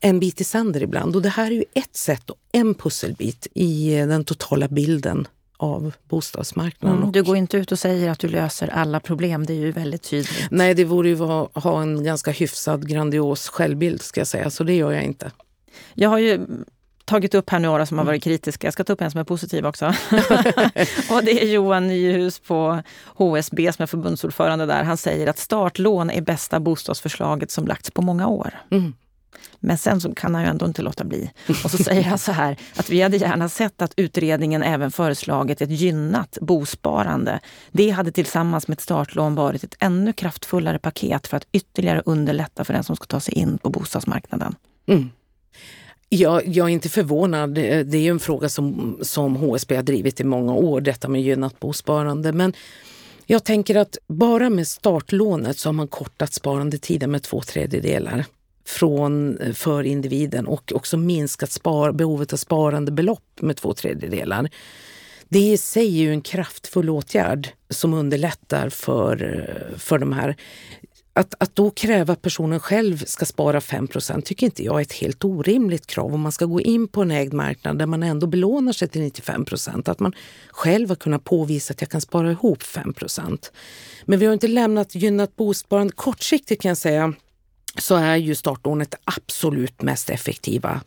[0.00, 1.16] en bit i sänder ibland.
[1.16, 5.94] Och det här är ju ett sätt och en pusselbit i den totala bilden av
[6.08, 6.98] bostadsmarknaden.
[6.98, 9.72] Mm, du går inte ut och säger att du löser alla problem, det är ju
[9.72, 10.46] väldigt tydligt.
[10.50, 14.64] Nej, det vore ju att ha en ganska hyfsad grandios självbild ska jag säga, så
[14.64, 15.30] det gör jag inte.
[15.94, 16.46] Jag har ju
[17.04, 18.66] tagit upp här några som har varit kritiska.
[18.66, 19.86] Jag ska ta upp en som är positiv också.
[21.10, 24.82] och det är Johan Nyhus på HSB som är förbundsordförande där.
[24.82, 28.50] Han säger att startlån är bästa bostadsförslaget som lagts på många år.
[28.70, 28.94] Mm.
[29.60, 31.30] Men sen så kan han ju ändå inte låta bli.
[31.64, 35.62] Och så säger han så här att vi hade gärna sett att utredningen även föreslagit
[35.62, 37.40] ett gynnat bosparande.
[37.72, 42.64] Det hade tillsammans med ett startlån varit ett ännu kraftfullare paket för att ytterligare underlätta
[42.64, 44.54] för den som ska ta sig in på bostadsmarknaden.
[44.86, 45.10] Mm.
[46.08, 47.54] Jag, jag är inte förvånad.
[47.54, 51.22] Det är ju en fråga som, som HSB har drivit i många år, detta med
[51.22, 52.32] gynnat bosparande.
[52.32, 52.52] Men
[53.26, 58.24] jag tänker att bara med startlånet så har man kortat sparandetiden med två tredjedelar
[58.66, 64.50] från, eh, för individen och också minskat spar, behovet av sparande belopp med två tredjedelar.
[65.28, 70.36] Det i sig är ju en kraftfull åtgärd som underlättar för, eh, för de här.
[71.12, 74.92] Att, att då kräva att personen själv ska spara 5% tycker inte jag är ett
[74.92, 78.26] helt orimligt krav om man ska gå in på en ägd marknad där man ändå
[78.26, 80.12] belånar sig till 95% Att man
[80.50, 83.52] själv har kunnat påvisa att jag kan spara ihop 5%
[84.04, 85.92] Men vi har inte lämnat gynnat bosparande.
[85.92, 87.14] Kortsiktigt kan jag säga
[87.78, 90.80] så är ju startordnet det absolut mest effektiva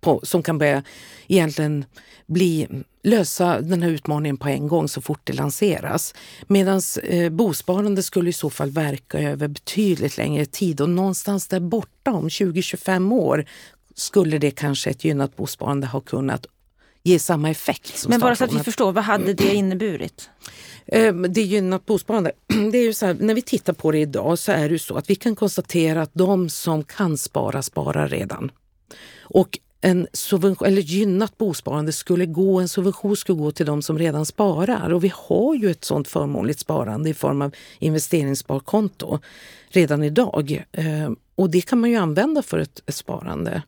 [0.00, 0.82] på, som kan börja
[1.28, 1.84] egentligen
[2.26, 2.68] bli,
[3.02, 6.14] lösa den här utmaningen på en gång så fort det lanseras.
[6.46, 11.60] Medan eh, bosparande skulle i så fall verka över betydligt längre tid och någonstans där
[11.60, 13.44] borta om 20-25 år
[13.94, 16.46] skulle det kanske ett gynnat bosparande ha kunnat
[17.04, 17.98] ge samma effekt.
[17.98, 20.30] Som Men bara så att vi förstår, vad hade det inneburit?
[20.86, 22.32] Ehm, det gynnat bosparande.
[22.72, 24.96] Det är ju så här, när vi tittar på det idag så är det så
[24.96, 28.50] att vi kan konstatera att de som kan spara, sparar redan.
[29.20, 33.98] Och en subvention, eller gynnat bosparande skulle gå, en subvention skulle gå till de som
[33.98, 34.92] redan sparar.
[34.92, 39.18] Och vi har ju ett sånt förmånligt sparande i form av investeringssparkonto
[39.68, 40.64] redan idag.
[40.72, 43.62] Ehm, och det kan man ju använda för ett, ett sparande.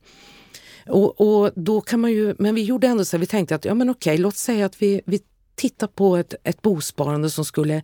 [0.88, 3.64] Och, och, då kan man ju, men vi gjorde ändå så här, vi tänkte att
[3.64, 5.20] ja men okej, låt säga att vi, vi
[5.54, 7.82] tittar på ett, ett bosparande som skulle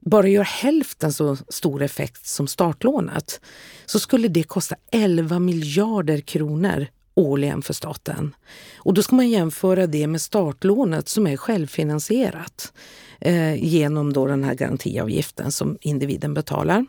[0.00, 3.40] bara göra hälften så stor effekt som startlånet
[3.86, 8.34] så skulle det kosta 11 miljarder kronor årligen för staten.
[8.76, 12.72] Och då ska man jämföra det med startlånet som är självfinansierat
[13.20, 16.86] eh, genom då den här garantiavgiften som individen betalar.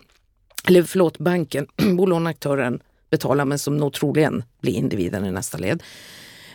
[0.68, 2.80] Eller förlåt, banken, bolåneaktören
[3.12, 5.84] betala, men som nog troligen blir individen i nästa led.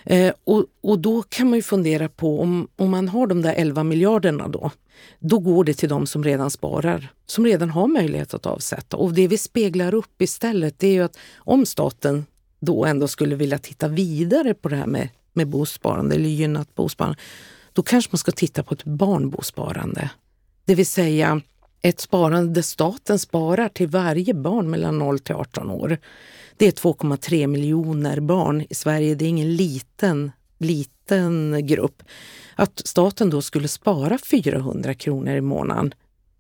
[0.05, 3.55] Eh, och, och då kan man ju fundera på om, om man har de där
[3.55, 4.71] 11 miljarderna då,
[5.19, 8.97] då går det till de som redan sparar, som redan har möjlighet att avsätta.
[8.97, 12.27] Och det vi speglar upp istället det är ju att om staten
[12.61, 17.19] då ändå skulle vilja titta vidare på det här med, med bosparande eller gynnat bosparande,
[17.73, 20.11] då kanske man ska titta på ett barnbosparande.
[20.65, 21.41] Det vill säga
[21.83, 25.99] ett sparande där staten sparar till varje barn mellan 0 till 18 år.
[26.59, 29.15] Det är 2,3 miljoner barn i Sverige.
[29.15, 32.03] Det är ingen liten, liten grupp.
[32.55, 35.95] Att staten då skulle spara 400 kronor i månaden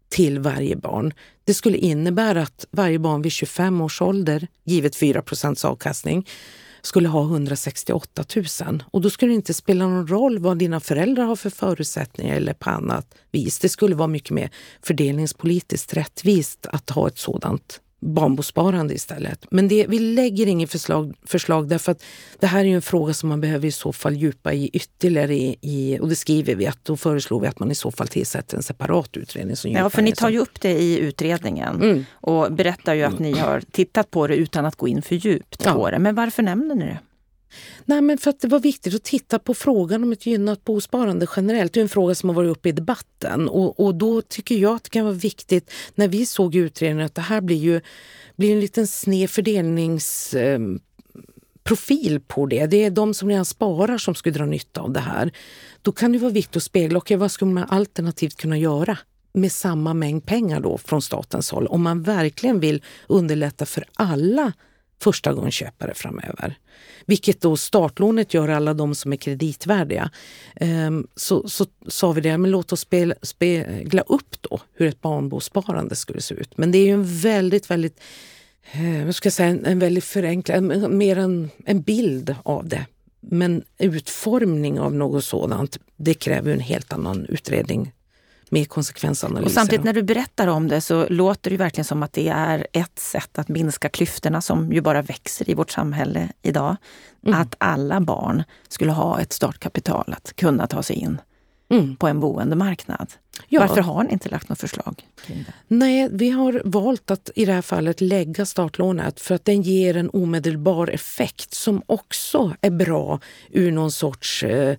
[0.09, 1.12] till varje barn.
[1.44, 5.22] Det skulle innebära att varje barn vid 25 års ålder, givet 4
[5.64, 6.26] avkastning,
[6.83, 8.24] skulle ha 168
[8.66, 8.85] 000.
[8.90, 12.55] Och då skulle det inte spela någon roll vad dina föräldrar har för förutsättningar eller
[12.55, 13.59] på annat vis.
[13.59, 14.50] Det skulle vara mycket mer
[14.83, 19.46] fördelningspolitiskt rättvist att ha ett sådant barnbosparande istället.
[19.50, 22.02] Men det, vi lägger inget förslag, förslag därför att
[22.40, 25.56] det här är en fråga som man behöver i så fall djupa i ytterligare i,
[25.61, 28.56] i, och det skriver vi att då föreslår vi att man i så fall tillsätter
[28.56, 29.56] en separat utredning.
[29.56, 32.04] Som ja, för ni tar ju upp det i utredningen mm.
[32.12, 35.62] och berättar ju att ni har tittat på det utan att gå in för djupt
[35.64, 35.72] ja.
[35.72, 35.98] på det.
[35.98, 36.98] Men varför nämner ni det?
[37.84, 41.26] Nej, men för att det var viktigt att titta på frågan om ett gynnat bosparande
[41.36, 41.72] generellt.
[41.72, 44.76] Det är en fråga som har varit uppe i debatten och, och då tycker jag
[44.76, 47.80] att det kan vara viktigt, när vi såg i utredningen att det här blir ju
[48.36, 52.66] blir en liten sned fördelningsprofil eh, på det.
[52.66, 55.32] Det är de som redan sparar som skulle dra nytta av det här.
[55.82, 58.98] Då kan det vara viktigt att spegla, okay, vad skulle man alternativt kunna göra
[59.32, 64.52] med samma mängd pengar då från statens håll om man verkligen vill underlätta för alla
[65.02, 66.59] första gång köpare framöver.
[67.06, 70.11] Vilket då startlånet gör alla de som är kreditvärdiga.
[70.56, 72.87] Ehm, så, så sa vi det, men låt oss
[73.22, 76.59] spegla upp då hur ett barnbosparande skulle se ut.
[76.59, 78.00] Men det är ju en väldigt, väldigt,
[78.72, 82.87] eh, vad ska jag säga, en, en väldigt förenklad, mer en, en bild av det.
[83.20, 87.92] Men utformning av något sådant, det kräver en helt annan utredning
[88.50, 89.46] med konsekvensanalyser.
[89.46, 92.66] Och samtidigt när du berättar om det så låter det verkligen som att det är
[92.72, 96.76] ett sätt att minska klyftorna som ju bara växer i vårt samhälle idag.
[97.26, 97.40] Mm.
[97.40, 101.20] Att alla barn skulle ha ett startkapital att kunna ta sig in
[101.68, 101.96] mm.
[101.96, 103.12] på en boendemarknad.
[103.48, 103.61] Ja.
[103.61, 105.52] Varför har ni inte lagt något förslag kring det?
[105.68, 109.96] Nej, vi har valt att i det här fallet lägga startlånet för att den ger
[109.96, 114.76] en omedelbar effekt som också är bra ur någon sorts eh,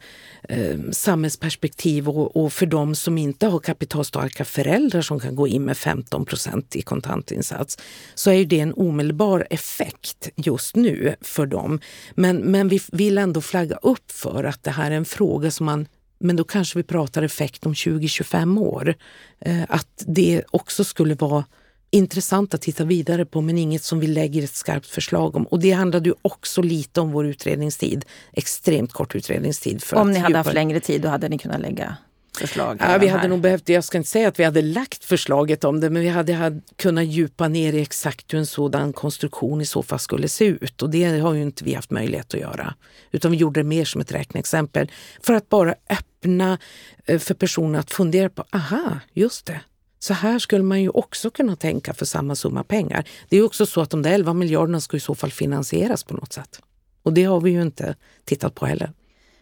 [0.50, 5.64] eh, samhällsperspektiv och, och, för de som inte har kapitalstarka föräldrar som kan gå in
[5.64, 7.78] med 15 procent i kontantinsats
[8.16, 11.80] så är det en omedelbar effekt just nu för dem.
[12.16, 15.66] Men, men vi vill ändå flagga upp för att det här är en fråga som
[15.66, 15.88] man
[16.20, 18.96] men då kanske vi pratar effekt om 20-25 år.
[19.40, 21.46] Eh, att det också skulle vara
[21.92, 25.48] intressant att titta vidare på men inget som vi lägger ett skarpt förslag om.
[25.48, 28.06] Och det handlade ju också lite om vår utredningstid.
[28.34, 29.84] Extremt kort utredningstid.
[29.94, 31.98] om ni hade haft längre tid då hade ni kunnat lägga
[32.40, 32.78] förslag?
[32.80, 35.80] Ja, vi hade nog behövt, jag ska inte säga att vi hade lagt förslaget om
[35.80, 39.66] det men vi hade, hade kunnat djupa ner i exakt hur en sådan konstruktion i
[39.66, 40.82] så fall skulle se ut.
[40.82, 42.74] Och det har ju inte vi haft möjlighet att göra.
[43.12, 46.58] Utan vi gjorde det mer som ett räkneexempel för att bara öppna
[47.06, 49.62] eh, för personer att fundera på, aha, just det.
[50.00, 53.04] Så här skulle man ju också kunna tänka för samma summa pengar.
[53.30, 56.14] Det är också så att de där 11 miljarderna ska i så fall finansieras på
[56.14, 56.62] något sätt.
[57.04, 57.96] Och det har vi ju inte
[58.26, 58.92] tittat på heller.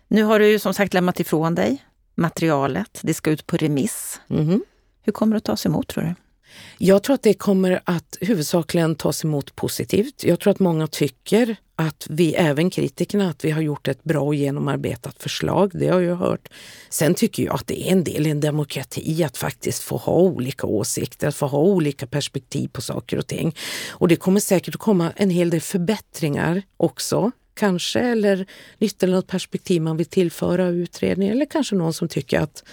[0.08, 3.00] Nu har du ju som sagt lämnat ifrån dig materialet.
[3.02, 4.22] Det ska ut på remiss.
[4.30, 4.64] Mm.
[5.04, 6.16] Hur kommer det att tas emot tror du?
[6.78, 10.24] Jag tror att det kommer att huvudsakligen tas emot positivt.
[10.24, 14.22] Jag tror att många tycker att vi, även kritikerna, att vi har gjort ett bra
[14.22, 15.72] och genomarbetat förslag.
[15.74, 16.50] Det har jag hört.
[16.90, 20.14] Sen tycker jag att det är en del i en demokrati att faktiskt få ha
[20.14, 23.56] olika åsikter, att få ha olika perspektiv på saker och ting.
[23.90, 28.46] Och det kommer säkert att komma en hel del förbättringar också kanske, eller
[28.78, 32.64] nytt eller något perspektiv man vill tillföra utredningen eller kanske någon som tycker att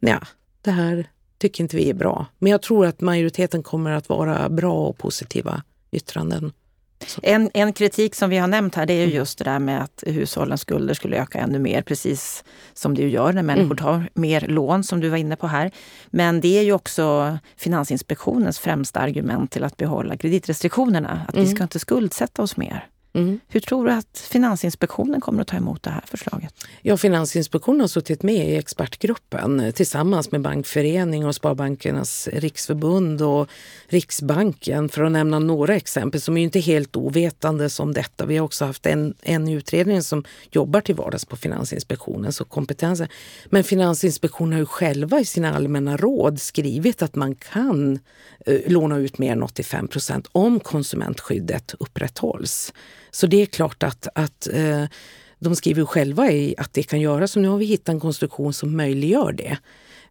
[0.00, 0.18] nej,
[0.62, 1.06] det här
[1.38, 2.26] tycker inte vi är bra.
[2.38, 6.52] Men jag tror att majoriteten kommer att vara bra och positiva yttranden.
[7.22, 9.16] En, en kritik som vi har nämnt här det är ju mm.
[9.16, 12.44] just det där med att hushållens skulder skulle öka ännu mer, precis
[12.74, 13.76] som det ju gör när människor mm.
[13.76, 15.70] tar mer lån som du var inne på här.
[16.06, 21.46] Men det är ju också Finansinspektionens främsta argument till att behålla kreditrestriktionerna, att mm.
[21.46, 22.88] vi ska inte skuldsätta oss mer.
[23.14, 23.40] Mm.
[23.48, 26.54] Hur tror du att Finansinspektionen kommer att ta emot det här förslaget?
[26.82, 33.48] Ja, Finansinspektionen har suttit med i expertgruppen tillsammans med Bankförening och Sparbankernas riksförbund och
[33.88, 38.26] Riksbanken för att nämna några exempel som är inte helt ovetande om detta.
[38.26, 43.08] Vi har också haft en, en utredning som jobbar till vardags på Finansinspektionen, så kompetensen.
[43.46, 47.98] Men Finansinspektionen har ju själva i sina allmänna råd skrivit att man kan
[48.46, 52.72] eh, låna ut mer än 85 procent om konsumentskyddet upprätthålls.
[53.14, 54.84] Så det är klart att, att eh,
[55.38, 57.32] de skriver själva i att det kan göras.
[57.32, 59.58] Så nu har vi hittat en konstruktion som möjliggör det.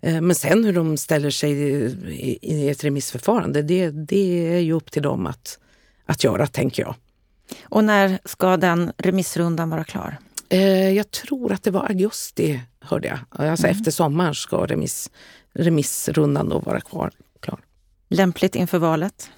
[0.01, 4.73] Eh, men sen hur de ställer sig i, i ett remissförfarande, det, det är ju
[4.73, 5.59] upp till dem att,
[6.05, 6.95] att göra, tänker jag.
[7.63, 10.17] Och när ska den remissrundan vara klar?
[10.49, 13.19] Eh, jag tror att det var augusti, hörde jag.
[13.29, 13.77] Alltså mm.
[13.77, 15.09] efter sommaren ska remiss,
[15.53, 17.59] remissrundan då vara kvar, klar.
[18.09, 19.29] Lämpligt inför valet?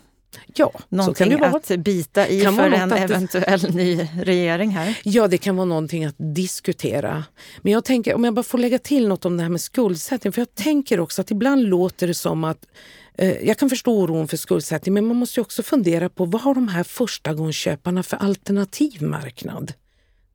[0.55, 1.77] Ja, någonting så kan det vara.
[1.77, 4.99] att bita i för en eventuell ny regering här?
[5.03, 7.23] Ja, det kan vara någonting att diskutera.
[7.61, 10.33] Men jag tänker, om jag bara får lägga till något om det här med skuldsättning.
[10.33, 12.65] För jag tänker också att ibland låter det som att
[13.17, 16.55] eh, jag kan förstå oron för skuldsättning, men man måste också fundera på vad har
[16.55, 19.73] de här förstagångsköparna för alternativ marknad?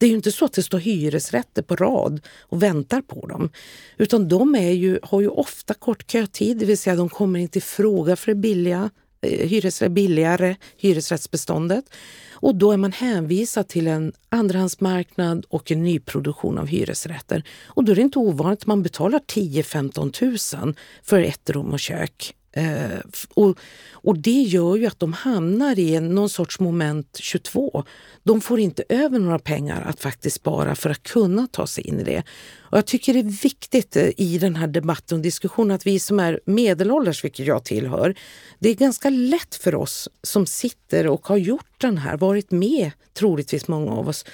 [0.01, 3.51] Det är ju inte så att det står hyresrätter på rad och väntar på dem.
[3.97, 7.63] Utan de ju, har ju ofta kort kötid, det vill säga de kommer inte i
[7.63, 8.91] fråga för det billiga
[9.23, 11.85] Eh, hyresrätt billigare hyresrättsbeståndet.
[12.33, 17.43] Och då är man hänvisad till en andrahandsmarknad och en nyproduktion av hyresrätter.
[17.67, 21.81] Och då är det inte ovanligt att man betalar 10-15 000 för ett rum och
[21.81, 22.35] kök.
[22.53, 22.99] Eh,
[23.35, 23.59] och,
[23.93, 27.85] och det gör ju att de hamnar i någon sorts moment 22.
[28.23, 32.01] De får inte över några pengar att faktiskt spara för att kunna ta sig in
[32.01, 32.23] i det.
[32.59, 35.99] Och jag tycker det är viktigt eh, i den här debatten och diskussionen att vi
[35.99, 38.15] som är medelålders, vilket jag tillhör,
[38.59, 42.91] det är ganska lätt för oss som sitter och har gjort den här, varit med
[43.15, 44.25] troligtvis många av oss,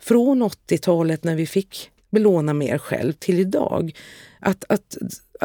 [0.00, 3.96] från 80-talet när vi fick belåna mer själv till idag.
[4.40, 4.96] Att, att,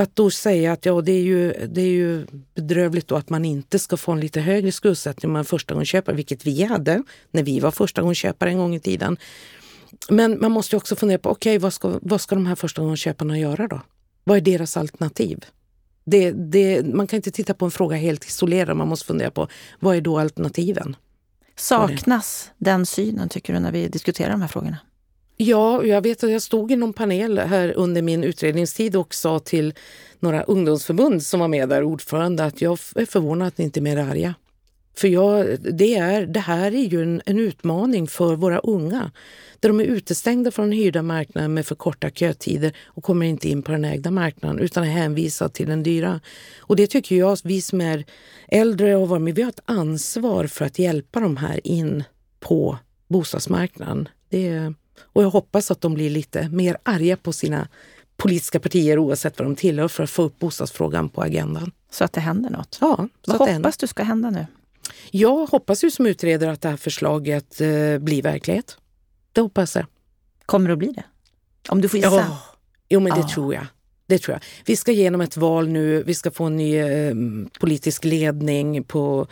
[0.01, 3.45] att då säga att ja, det är, ju, det är ju bedrövligt då att man
[3.45, 7.43] inte ska få en lite högre skuldsättning om man är förstagångsköpare, vilket vi hade när
[7.43, 9.17] vi var förstagångsköpare en gång i tiden.
[10.09, 13.39] Men man måste också fundera på, okej, okay, vad, ska, vad ska de här förstagångsköparna
[13.39, 13.81] göra då?
[14.23, 15.45] Vad är deras alternativ?
[16.03, 19.47] Det, det, man kan inte titta på en fråga helt isolerad, man måste fundera på
[19.79, 20.95] vad är då alternativen?
[21.55, 24.77] Saknas den synen, tycker du, när vi diskuterar de här frågorna?
[25.41, 29.39] Ja, jag vet att jag stod i någon panel här under min utredningstid och sa
[29.39, 29.73] till
[30.19, 33.81] några ungdomsförbund som var med där, ordförande, att jag är förvånad att ni inte är
[33.81, 34.35] mer arga.
[34.97, 39.11] För jag, det, är, det här är ju en, en, utmaning för våra unga.
[39.59, 43.49] Där de är utestängda från den hyrda marknaden med för korta kötider och kommer inte
[43.49, 46.19] in på den ägda marknaden utan är hänvisade till den dyra.
[46.59, 48.05] Och det tycker jag, vi som är
[48.47, 52.03] äldre och var med, vi har ett ansvar för att hjälpa de här in
[52.39, 54.09] på bostadsmarknaden.
[54.29, 57.67] Det, och jag hoppas att de blir lite mer arga på sina
[58.17, 61.71] politiska partier oavsett vad de tillhör för att få upp bostadsfrågan på agendan.
[61.91, 62.77] Så att det händer något?
[62.81, 63.07] Ja.
[63.27, 64.45] Vad hoppas du ska hända nu?
[65.11, 68.77] Jag hoppas ju som utredare att det här förslaget eh, blir verklighet.
[69.31, 69.85] Det hoppas jag.
[70.45, 71.03] Kommer det att bli det?
[71.69, 72.15] Om du får gissa?
[72.15, 72.41] Ja,
[72.89, 73.65] jo, men det tror jag.
[74.09, 74.41] Det tror jag.
[74.65, 77.15] Vi ska genom ett val nu, vi ska få en ny eh,
[77.59, 78.83] politisk ledning.
[78.83, 79.27] På,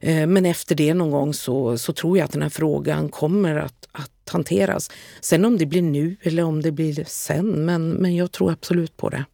[0.00, 3.56] eh, men efter det någon gång så, så tror jag att den här frågan kommer
[3.56, 4.90] att, att hanteras.
[5.20, 8.96] Sen om det blir nu eller om det blir sen, men, men jag tror absolut
[8.96, 9.24] på det.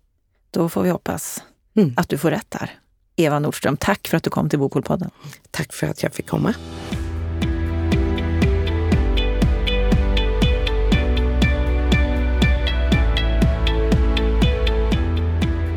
[0.51, 1.43] Då får vi hoppas
[1.77, 1.95] mm.
[1.97, 2.79] att du får rätt här.
[3.17, 5.11] Eva Nordström, tack för att du kom till Bokkolpodden.
[5.51, 6.55] Tack för att jag fick komma.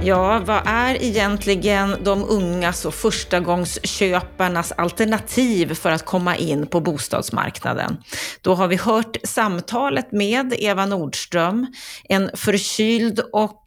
[0.09, 7.97] Ja, vad är egentligen de ungas och förstagångsköparnas alternativ för att komma in på bostadsmarknaden?
[8.41, 11.67] Då har vi hört samtalet med Eva Nordström,
[12.03, 13.63] en förkyld och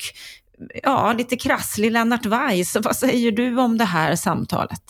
[0.83, 2.77] ja, lite krasslig Lennart Weiss.
[2.81, 4.83] Vad säger du om det här samtalet?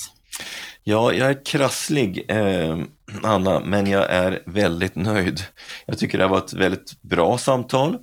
[0.85, 2.79] Ja, jag är krasslig, eh,
[3.23, 5.41] Anna, men jag är väldigt nöjd.
[5.87, 7.99] Jag tycker det var ett väldigt bra samtal.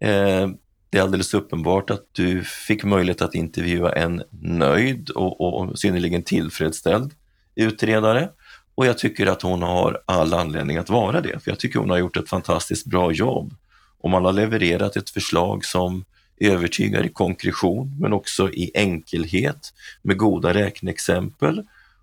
[0.00, 0.48] Eh,
[0.92, 6.22] det är alldeles uppenbart att du fick möjlighet att intervjua en nöjd och, och synnerligen
[6.22, 7.14] tillfredsställd
[7.54, 8.28] utredare.
[8.74, 11.90] Och jag tycker att hon har all anledning att vara det, för jag tycker hon
[11.90, 13.54] har gjort ett fantastiskt bra jobb.
[13.98, 16.04] Och man har levererat ett förslag som
[16.40, 21.62] övertygar i konkretion, men också i enkelhet med goda räkneexempel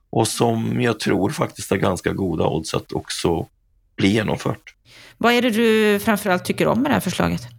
[0.10, 3.48] och som jag tror faktiskt har ganska goda odds att också
[3.96, 4.76] bli genomfört.
[5.18, 7.59] Vad är det du framförallt tycker om med det här förslaget?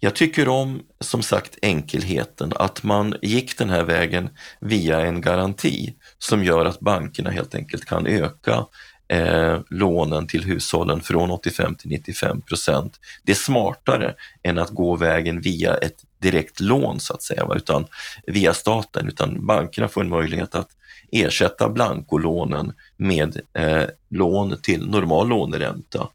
[0.00, 4.30] Jag tycker om, som sagt, enkelheten, att man gick den här vägen
[4.60, 8.66] via en garanti som gör att bankerna helt enkelt kan öka
[9.08, 13.00] eh, lånen till hushållen från 85 till 95 procent.
[13.22, 17.86] Det är smartare än att gå vägen via ett direkt lån så att säga, utan
[18.26, 20.68] via staten, utan bankerna får en möjlighet att
[21.12, 26.08] ersätta blankolånen med eh, lån till normal låneränta.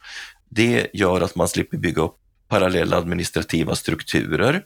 [0.49, 2.17] Det gör att man slipper bygga upp
[2.53, 4.63] parallella administrativa strukturer.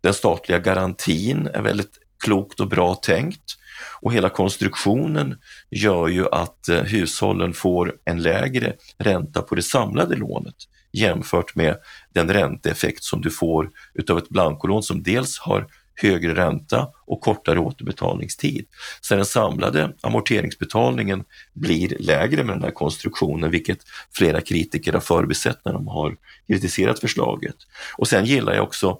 [0.00, 3.56] Den statliga garantin är väldigt klokt och bra tänkt
[4.00, 5.38] och hela konstruktionen
[5.70, 10.54] gör ju att eh, hushållen får en lägre ränta på det samlade lånet
[10.92, 11.76] jämfört med
[12.14, 15.66] den ränteeffekt som du får utav ett blankolån som dels har
[15.96, 18.66] högre ränta och kortare återbetalningstid.
[19.00, 23.78] Så den samlade amorteringsbetalningen blir lägre med den här konstruktionen, vilket
[24.12, 26.16] flera kritiker har förbisett när de har
[26.46, 27.56] kritiserat förslaget.
[27.98, 28.98] Och sen gillar jag också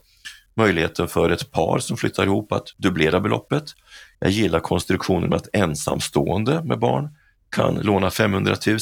[0.56, 3.64] möjligheten för ett par som flyttar ihop att dubblera beloppet.
[4.18, 7.08] Jag gillar konstruktionen med att ensamstående med barn
[7.50, 8.78] kan låna 500 000.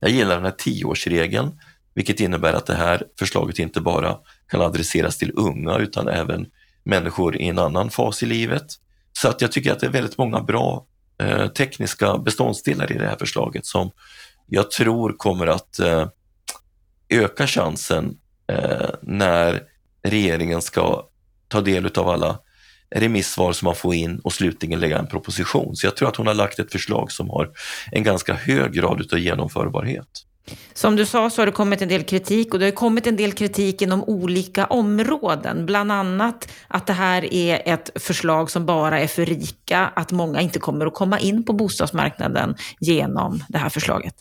[0.00, 1.60] Jag gillar den här tioårsregeln,
[1.94, 4.16] vilket innebär att det här förslaget inte bara
[4.48, 6.46] kan adresseras till unga utan även
[6.84, 8.66] människor i en annan fas i livet.
[9.12, 10.86] Så att jag tycker att det är väldigt många bra
[11.22, 13.90] eh, tekniska beståndsdelar i det här förslaget som
[14.46, 16.08] jag tror kommer att eh,
[17.08, 18.16] öka chansen
[18.52, 19.62] eh, när
[20.02, 21.06] regeringen ska
[21.48, 22.38] ta del av alla
[22.94, 25.76] remissvar som man får in och slutligen lägga en proposition.
[25.76, 27.50] Så jag tror att hon har lagt ett förslag som har
[27.92, 30.08] en ganska hög grad av genomförbarhet.
[30.72, 33.16] Som du sa så har det kommit en del kritik och det har kommit en
[33.16, 35.66] del kritik inom olika områden.
[35.66, 40.40] Bland annat att det här är ett förslag som bara är för rika, att många
[40.40, 44.14] inte kommer att komma in på bostadsmarknaden genom det här förslaget.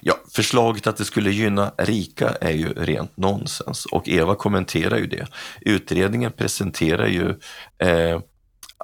[0.00, 5.06] Ja, förslaget att det skulle gynna rika är ju rent nonsens och Eva kommenterar ju
[5.06, 5.26] det.
[5.60, 7.28] Utredningen presenterar ju
[7.78, 8.20] eh,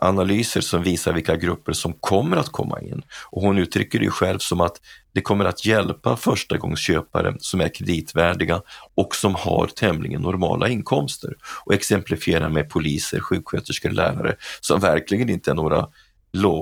[0.01, 3.03] analyser som visar vilka grupper som kommer att komma in.
[3.31, 4.81] Och hon uttrycker det ju själv som att
[5.15, 8.63] det kommer att hjälpa förstagångsköpare som är kreditvärdiga
[8.95, 11.35] och som har tämligen normala inkomster.
[11.65, 15.87] Och exemplifiera med poliser, sjuksköterskor, lärare som verkligen inte är några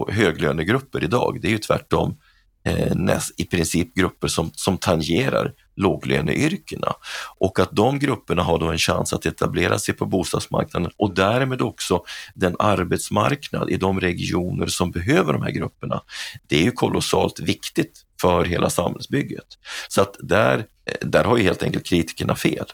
[0.08, 1.38] höglönegrupper idag.
[1.42, 2.16] Det är ju tvärtom
[2.64, 6.92] eh, näst, i princip grupper som, som tangerar låglöneyrkena
[7.38, 11.62] och att de grupperna har då en chans att etablera sig på bostadsmarknaden och därmed
[11.62, 12.02] också
[12.34, 16.02] den arbetsmarknad i de regioner som behöver de här grupperna.
[16.46, 19.46] Det är ju kolossalt viktigt för hela samhällsbygget.
[19.88, 20.64] Så att där,
[21.00, 22.66] där har ju helt enkelt kritikerna fel.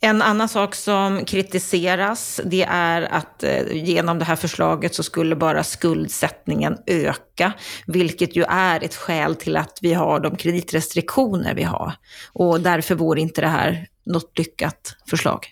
[0.00, 5.36] En annan sak som kritiseras det är att eh, genom det här förslaget så skulle
[5.36, 7.52] bara skuldsättningen öka,
[7.86, 11.92] vilket ju är ett skäl till att vi har de kreditrestriktioner vi har.
[12.32, 15.46] Och därför vore inte det här något lyckat förslag.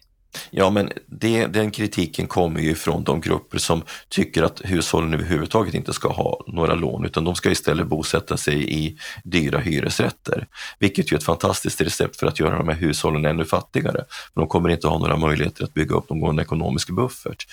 [0.51, 5.75] Ja, men det, den kritiken kommer ju från de grupper som tycker att hushållen överhuvudtaget
[5.75, 10.47] inte ska ha några lån utan de ska istället bosätta sig i dyra hyresrätter.
[10.79, 14.05] Vilket ju är ett fantastiskt recept för att göra de här hushållen ännu fattigare.
[14.35, 17.47] För de kommer inte ha några möjligheter att bygga upp någon ekonomisk buffert.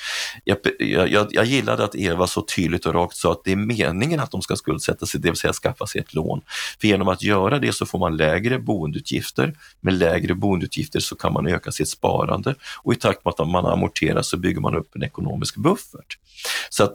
[0.44, 4.20] Jag, jag, jag gillade att Eva så tydligt och rakt sa att det är meningen
[4.20, 6.42] att de ska skuldsätta sig, det vill säga skaffa sig ett lån.
[6.82, 9.54] För genom att göra det så får man lägre boendeutgifter.
[9.82, 13.66] Med lägre boendeutgifter så kan man öka sitt sparande och i takt med att man
[13.66, 16.18] amorterar så bygger man upp en ekonomisk buffert.
[16.70, 16.94] Så att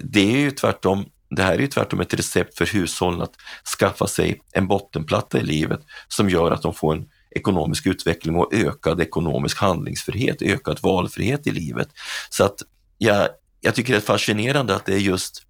[0.00, 1.04] det är ju tvärtom
[1.36, 3.34] det här är ju tvärtom ett recept för hushållen att
[3.78, 8.54] skaffa sig en bottenplatta i livet som gör att de får en ekonomisk utveckling och
[8.54, 11.88] ökad ekonomisk handlingsfrihet, ökad valfrihet i livet.
[12.30, 12.62] Så att
[12.98, 13.28] jag,
[13.60, 15.42] jag tycker det är fascinerande att det är just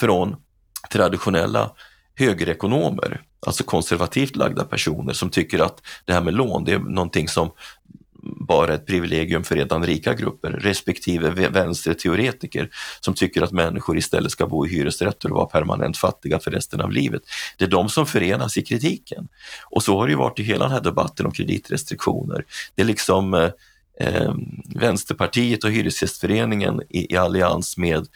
[0.00, 0.36] från
[0.92, 1.72] traditionella
[2.14, 7.28] högerekonomer, alltså konservativt lagda personer som tycker att det här med lån, det är någonting
[7.28, 7.50] som
[8.22, 14.46] bara ett privilegium för redan rika grupper, respektive vänsterteoretiker som tycker att människor istället ska
[14.46, 17.22] bo i hyresrätter och vara permanent fattiga för resten av livet.
[17.58, 19.28] Det är de som förenas i kritiken.
[19.70, 22.44] Och så har det ju varit i hela den här debatten om kreditrestriktioner.
[22.74, 23.50] Det är liksom eh,
[24.00, 24.34] eh
[24.74, 28.06] Vänsterpartiet och Hyresgästföreningen i, i allians med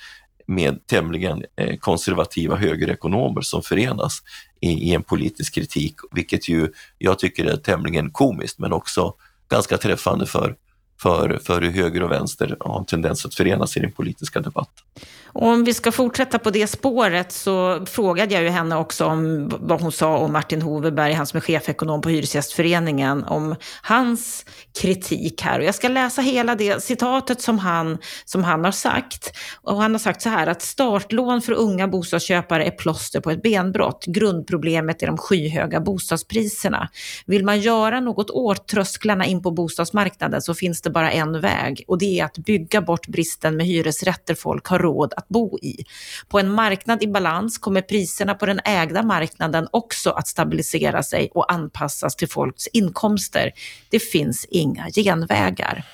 [0.46, 4.22] med tämligen eh, konservativa högerekonomer som förenas
[4.60, 9.14] i, i, en politisk kritik, vilket ju jag tycker är tämligen komiskt men också
[9.52, 10.56] ganska träffande för,
[11.02, 14.84] för, för hur höger och vänster har en tendens att förenas i den politiska debatten.
[15.32, 19.48] Och om vi ska fortsätta på det spåret så frågade jag ju henne också om
[19.60, 24.44] vad hon sa om Martin Hoverberg, han som är chefekonom på Hyresgästföreningen, om hans
[24.80, 25.58] kritik här.
[25.58, 29.32] Och jag ska läsa hela det citatet som han, som han har sagt.
[29.62, 33.42] Och han har sagt så här att startlån för unga bostadsköpare är plåster på ett
[33.42, 34.04] benbrott.
[34.06, 36.88] Grundproblemet är de skyhöga bostadspriserna.
[37.26, 41.84] Vill man göra något åt trösklarna in på bostadsmarknaden så finns det bara en väg
[41.88, 45.84] och det är att bygga bort bristen med hyresrätter folk har råd att bo i.
[46.28, 51.30] På en marknad i balans kommer priserna på den ägda marknaden också att stabilisera sig
[51.34, 53.52] och anpassas till folks inkomster.
[53.90, 55.84] Det finns inga genvägar.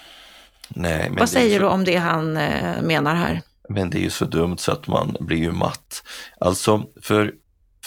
[0.68, 1.64] Nej, Vad säger så...
[1.64, 3.43] du om det han eh, menar här?
[3.68, 6.03] Men det är ju så dumt så att man blir ju matt.
[6.41, 7.33] Alltså, för,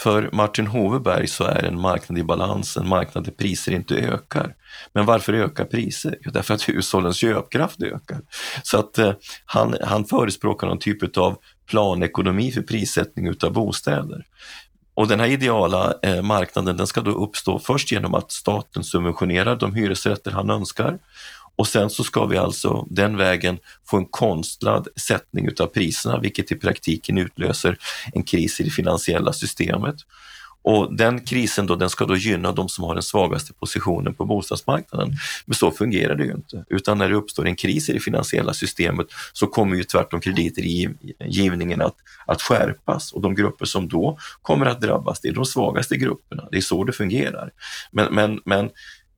[0.02, 4.56] för Martin Hoveberg så är en marknad i balans en marknad där priser inte ökar.
[4.93, 6.18] Men varför ökar priser?
[6.22, 8.22] Jo, därför att hushållens köpkraft ökar.
[8.64, 9.14] Så att eh,
[9.45, 11.38] han, han förespråkar någon typ av
[11.70, 14.26] planekonomi för prissättning utav bostäder.
[14.93, 19.56] Och den här ideala eh, marknaden den ska då uppstå först genom att staten subventionerar
[19.56, 20.99] de hyresrätter han önskar
[21.62, 23.57] och sen så ska vi alltså den vägen
[23.89, 27.78] få en konstlad sättning utav priserna, vilket i praktiken utlöser
[28.14, 29.95] en kris i det finansiella systemet.
[30.64, 34.26] Och den krisen då, den ska då gynna de som har den svagaste positionen på
[34.26, 35.14] bostadsmarknaden.
[35.45, 38.53] Men så fungerar det ju inte, utan när det uppstår en kris i det finansiella
[38.53, 41.95] systemet så kommer ju tvärtom kreditgivningen att,
[42.26, 46.47] att skärpas och de grupper som då kommer att drabbas, det är de svagaste grupperna.
[46.51, 47.51] Det är så det fungerar.
[47.91, 48.70] Men, men, men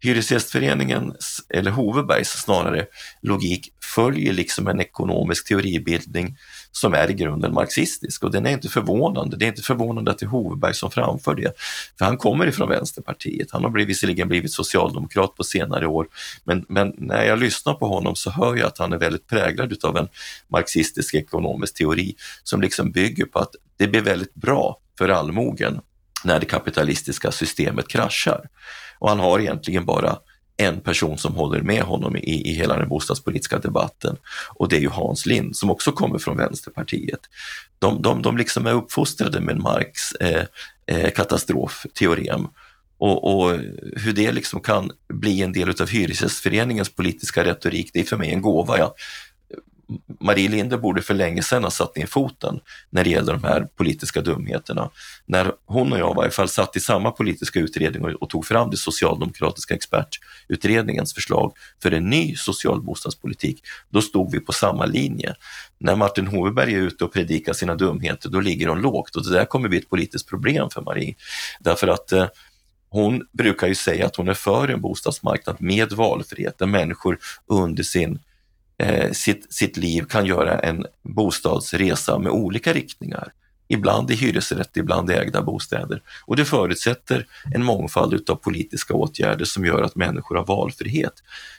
[0.04, 2.86] Hyresgästföreningens, eller Hovebergs snarare,
[3.22, 6.38] logik följer liksom en ekonomisk teoribildning
[6.72, 9.38] som är i grunden marxistisk och den är inte förvånande.
[9.38, 11.54] Det är inte förvånande att det är Hoveberg som framför det,
[11.98, 13.52] för han kommer ifrån Vänsterpartiet.
[13.52, 16.08] Han har blivit, visserligen blivit socialdemokrat på senare år,
[16.44, 19.86] men, men, när jag lyssnar på honom så hör jag att han är väldigt präglad
[19.86, 20.08] av en
[20.48, 25.80] marxistisk ekonomisk teori som liksom bygger på att det blir väldigt bra för allmogen
[26.24, 28.50] när det kapitalistiska systemet kraschar.
[29.04, 30.18] Och han har egentligen bara
[30.58, 34.18] en person som håller med honom i, i hela den bostadspolitiska debatten
[34.56, 37.20] och det är ju Hans Lind som också kommer från Vänsterpartiet.
[37.80, 40.44] De, de, de liksom är uppfostrade med Marx eh,
[40.86, 42.48] eh, katastrofteorem
[42.98, 43.60] och, och,
[43.96, 48.32] hur det liksom kan bli en del av Hyresgästföreningens politiska retorik, det är för mig
[48.34, 48.78] en gåva.
[48.78, 48.92] Jag
[50.20, 53.68] Marie Linde borde för länge sedan ha satt ner foten när det gäller de här
[53.76, 54.90] politiska dumheterna.
[55.26, 58.46] När hon och jag i varje fall satt i samma politiska utredning och, och tog
[58.46, 64.86] fram det socialdemokratiska expertutredningens förslag för en ny social bostadspolitik, då stod vi på samma
[64.86, 65.36] linje.
[65.78, 69.32] När Martin Hoveberg är ute och predikar sina dumheter, då ligger hon lågt och det
[69.32, 71.16] där kommer bli ett politiskt problem för Marie.
[71.60, 72.28] Därför att eh,
[72.90, 77.18] hon brukar ju säga att hon är för en bostadsmarknad med valfrihet där människor
[77.48, 78.20] under sin
[78.84, 83.32] eh, sitt, sitt liv kan göra en bostadsresa med olika riktningar.
[83.68, 86.02] Ibland i hyresrätt, ibland i ägda bostäder.
[86.26, 91.14] Och det förutsätter en mångfald av politiska åtgärder som gör att människor har valfrihet.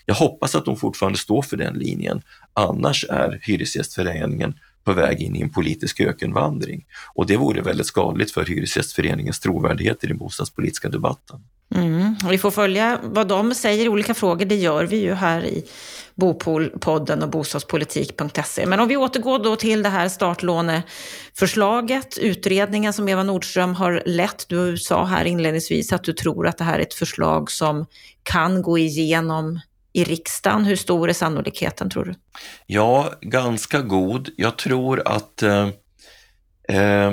[0.07, 2.23] Jag hoppas att de fortfarande står för den linjen.
[2.53, 4.55] Annars är Hyresgästföreningen
[4.85, 6.85] på väg in i en politisk ökenvandring.
[7.15, 11.41] Och det vore väldigt skadligt för Hyresgästföreningens trovärdighet i den bostadspolitiska debatten.
[11.75, 12.17] Mm.
[12.31, 14.45] Vi får följa vad de säger i olika frågor.
[14.45, 15.65] Det gör vi ju här i
[16.15, 18.67] Bopolpodden och bostadspolitik.se.
[18.67, 24.49] Men om vi återgår då till det här startlåneförslaget, utredningen som Eva Nordström har lett.
[24.49, 27.87] Du sa här inledningsvis att du tror att det här är ett förslag som
[28.23, 29.61] kan gå igenom
[29.93, 30.65] i riksdagen.
[30.65, 32.15] Hur stor är sannolikheten tror du?
[32.67, 34.29] Ja, ganska god.
[34.37, 35.69] Jag tror att eh,
[36.69, 37.13] eh,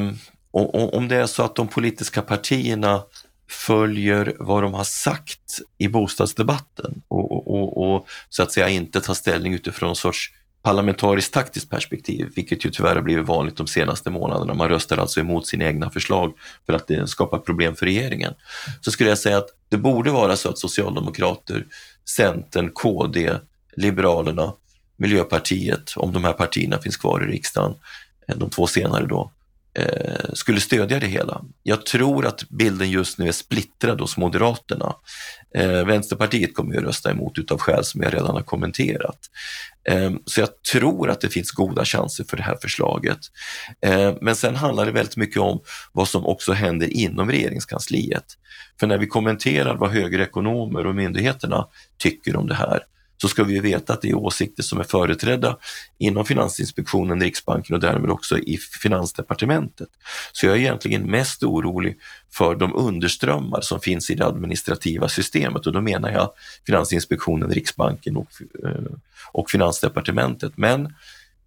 [0.51, 3.03] om det är så att de politiska partierna
[3.51, 9.01] följer vad de har sagt i bostadsdebatten och, och, och, och så att säga inte
[9.01, 10.31] tar ställning utifrån någon sorts
[10.63, 14.53] parlamentariskt taktiskt perspektiv, vilket ju tyvärr har blivit vanligt de senaste månaderna.
[14.53, 16.33] Man röstar alltså emot sina egna förslag
[16.65, 18.33] för att det skapar problem för regeringen.
[18.81, 21.65] Så skulle jag säga att det borde vara så att Socialdemokrater,
[22.05, 23.33] Centern, KD,
[23.75, 24.53] Liberalerna,
[24.97, 27.73] Miljöpartiet, om de här partierna finns kvar i riksdagen,
[28.35, 29.31] de två senare då,
[29.73, 31.41] eh, skulle stödja det hela.
[31.63, 34.95] Jag tror att bilden just nu är splittrad hos Moderaterna.
[35.55, 39.19] Eh, Vänsterpartiet kommer ju rösta emot utav skäl som jag redan har kommenterat.
[39.89, 43.19] Eh, så jag tror att det finns goda chanser för det här förslaget.
[43.85, 45.59] Eh, men sen handlar det väldigt mycket om
[45.91, 48.25] vad som också händer inom regeringskansliet.
[48.79, 51.67] För när vi kommenterar vad högerekonomer och myndigheterna
[51.97, 52.79] tycker om det här
[53.21, 55.57] så ska vi veta att det är åsikter som är företrädda
[55.97, 59.89] inom Finansinspektionen, Riksbanken och därmed också i Finansdepartementet.
[60.31, 61.97] Så jag är egentligen mest orolig
[62.31, 66.31] för de underströmmar som finns i det administrativa systemet och då menar jag
[66.65, 68.27] Finansinspektionen, Riksbanken och,
[68.63, 68.93] eh,
[69.31, 70.53] och Finansdepartementet.
[70.55, 70.95] Men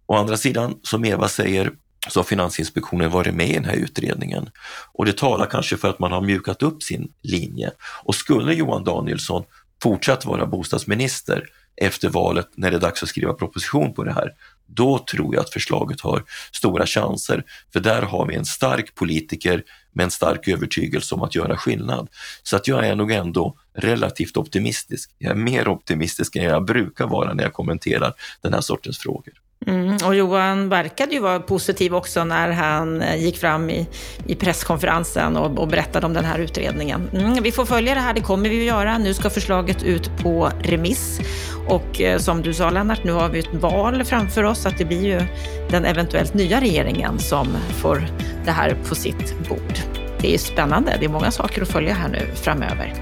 [0.05, 1.71] å andra sidan, som Eva säger,
[2.09, 4.49] så har Finansinspektionen varit med i den här utredningen
[4.93, 7.71] och det talar kanske för att man har mjukat upp sin linje.
[8.03, 9.43] Och skulle Johan Danielsson
[9.83, 14.31] fortsatt vara bostadsminister efter valet när det är dags att skriva proposition på det här,
[14.67, 17.43] då tror jag att förslaget har stora chanser.
[17.73, 19.63] För där har vi en stark politiker
[19.93, 22.09] med en stark övertygelse om att göra skillnad.
[22.43, 25.11] Så att jag är nog ändå relativt optimistisk.
[25.17, 29.33] Jag är mer optimistisk än jag brukar vara när jag kommenterar den här sortens frågor.
[29.67, 33.87] Mm, och Johan verkade ju vara positiv också när han eh, gick fram i,
[34.27, 37.09] i presskonferensen och, och berättade om den här utredningen.
[37.13, 38.97] Mm, vi får följa det här, det kommer vi att göra.
[38.97, 41.19] Nu ska förslaget ut på remiss.
[41.67, 44.77] Och eh, som du sa Lennart, nu har vi ett val framför oss, så att
[44.77, 45.21] det blir ju
[45.69, 47.47] den eventuellt nya regeringen som
[47.81, 48.07] får
[48.45, 49.94] det här på sitt bord.
[50.25, 52.93] Det är spännande, det är många saker att följa här nu framöver.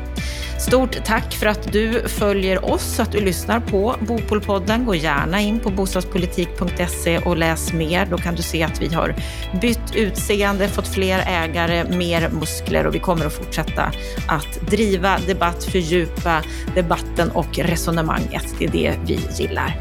[0.60, 4.86] Stort tack för att du följer oss, att du lyssnar på Bopolpodden.
[4.86, 8.06] Gå gärna in på bostadspolitik.se och läs mer.
[8.06, 9.16] Då kan du se att vi har
[9.62, 13.92] bytt utseende, fått fler ägare, mer muskler och vi kommer att fortsätta
[14.28, 16.42] att driva debatt, fördjupa
[16.76, 18.46] debatten och resonemanget.
[18.60, 19.78] Det är det vi gillar.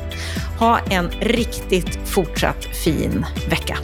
[0.59, 3.79] Ha en riktigt fortsatt fin vecka.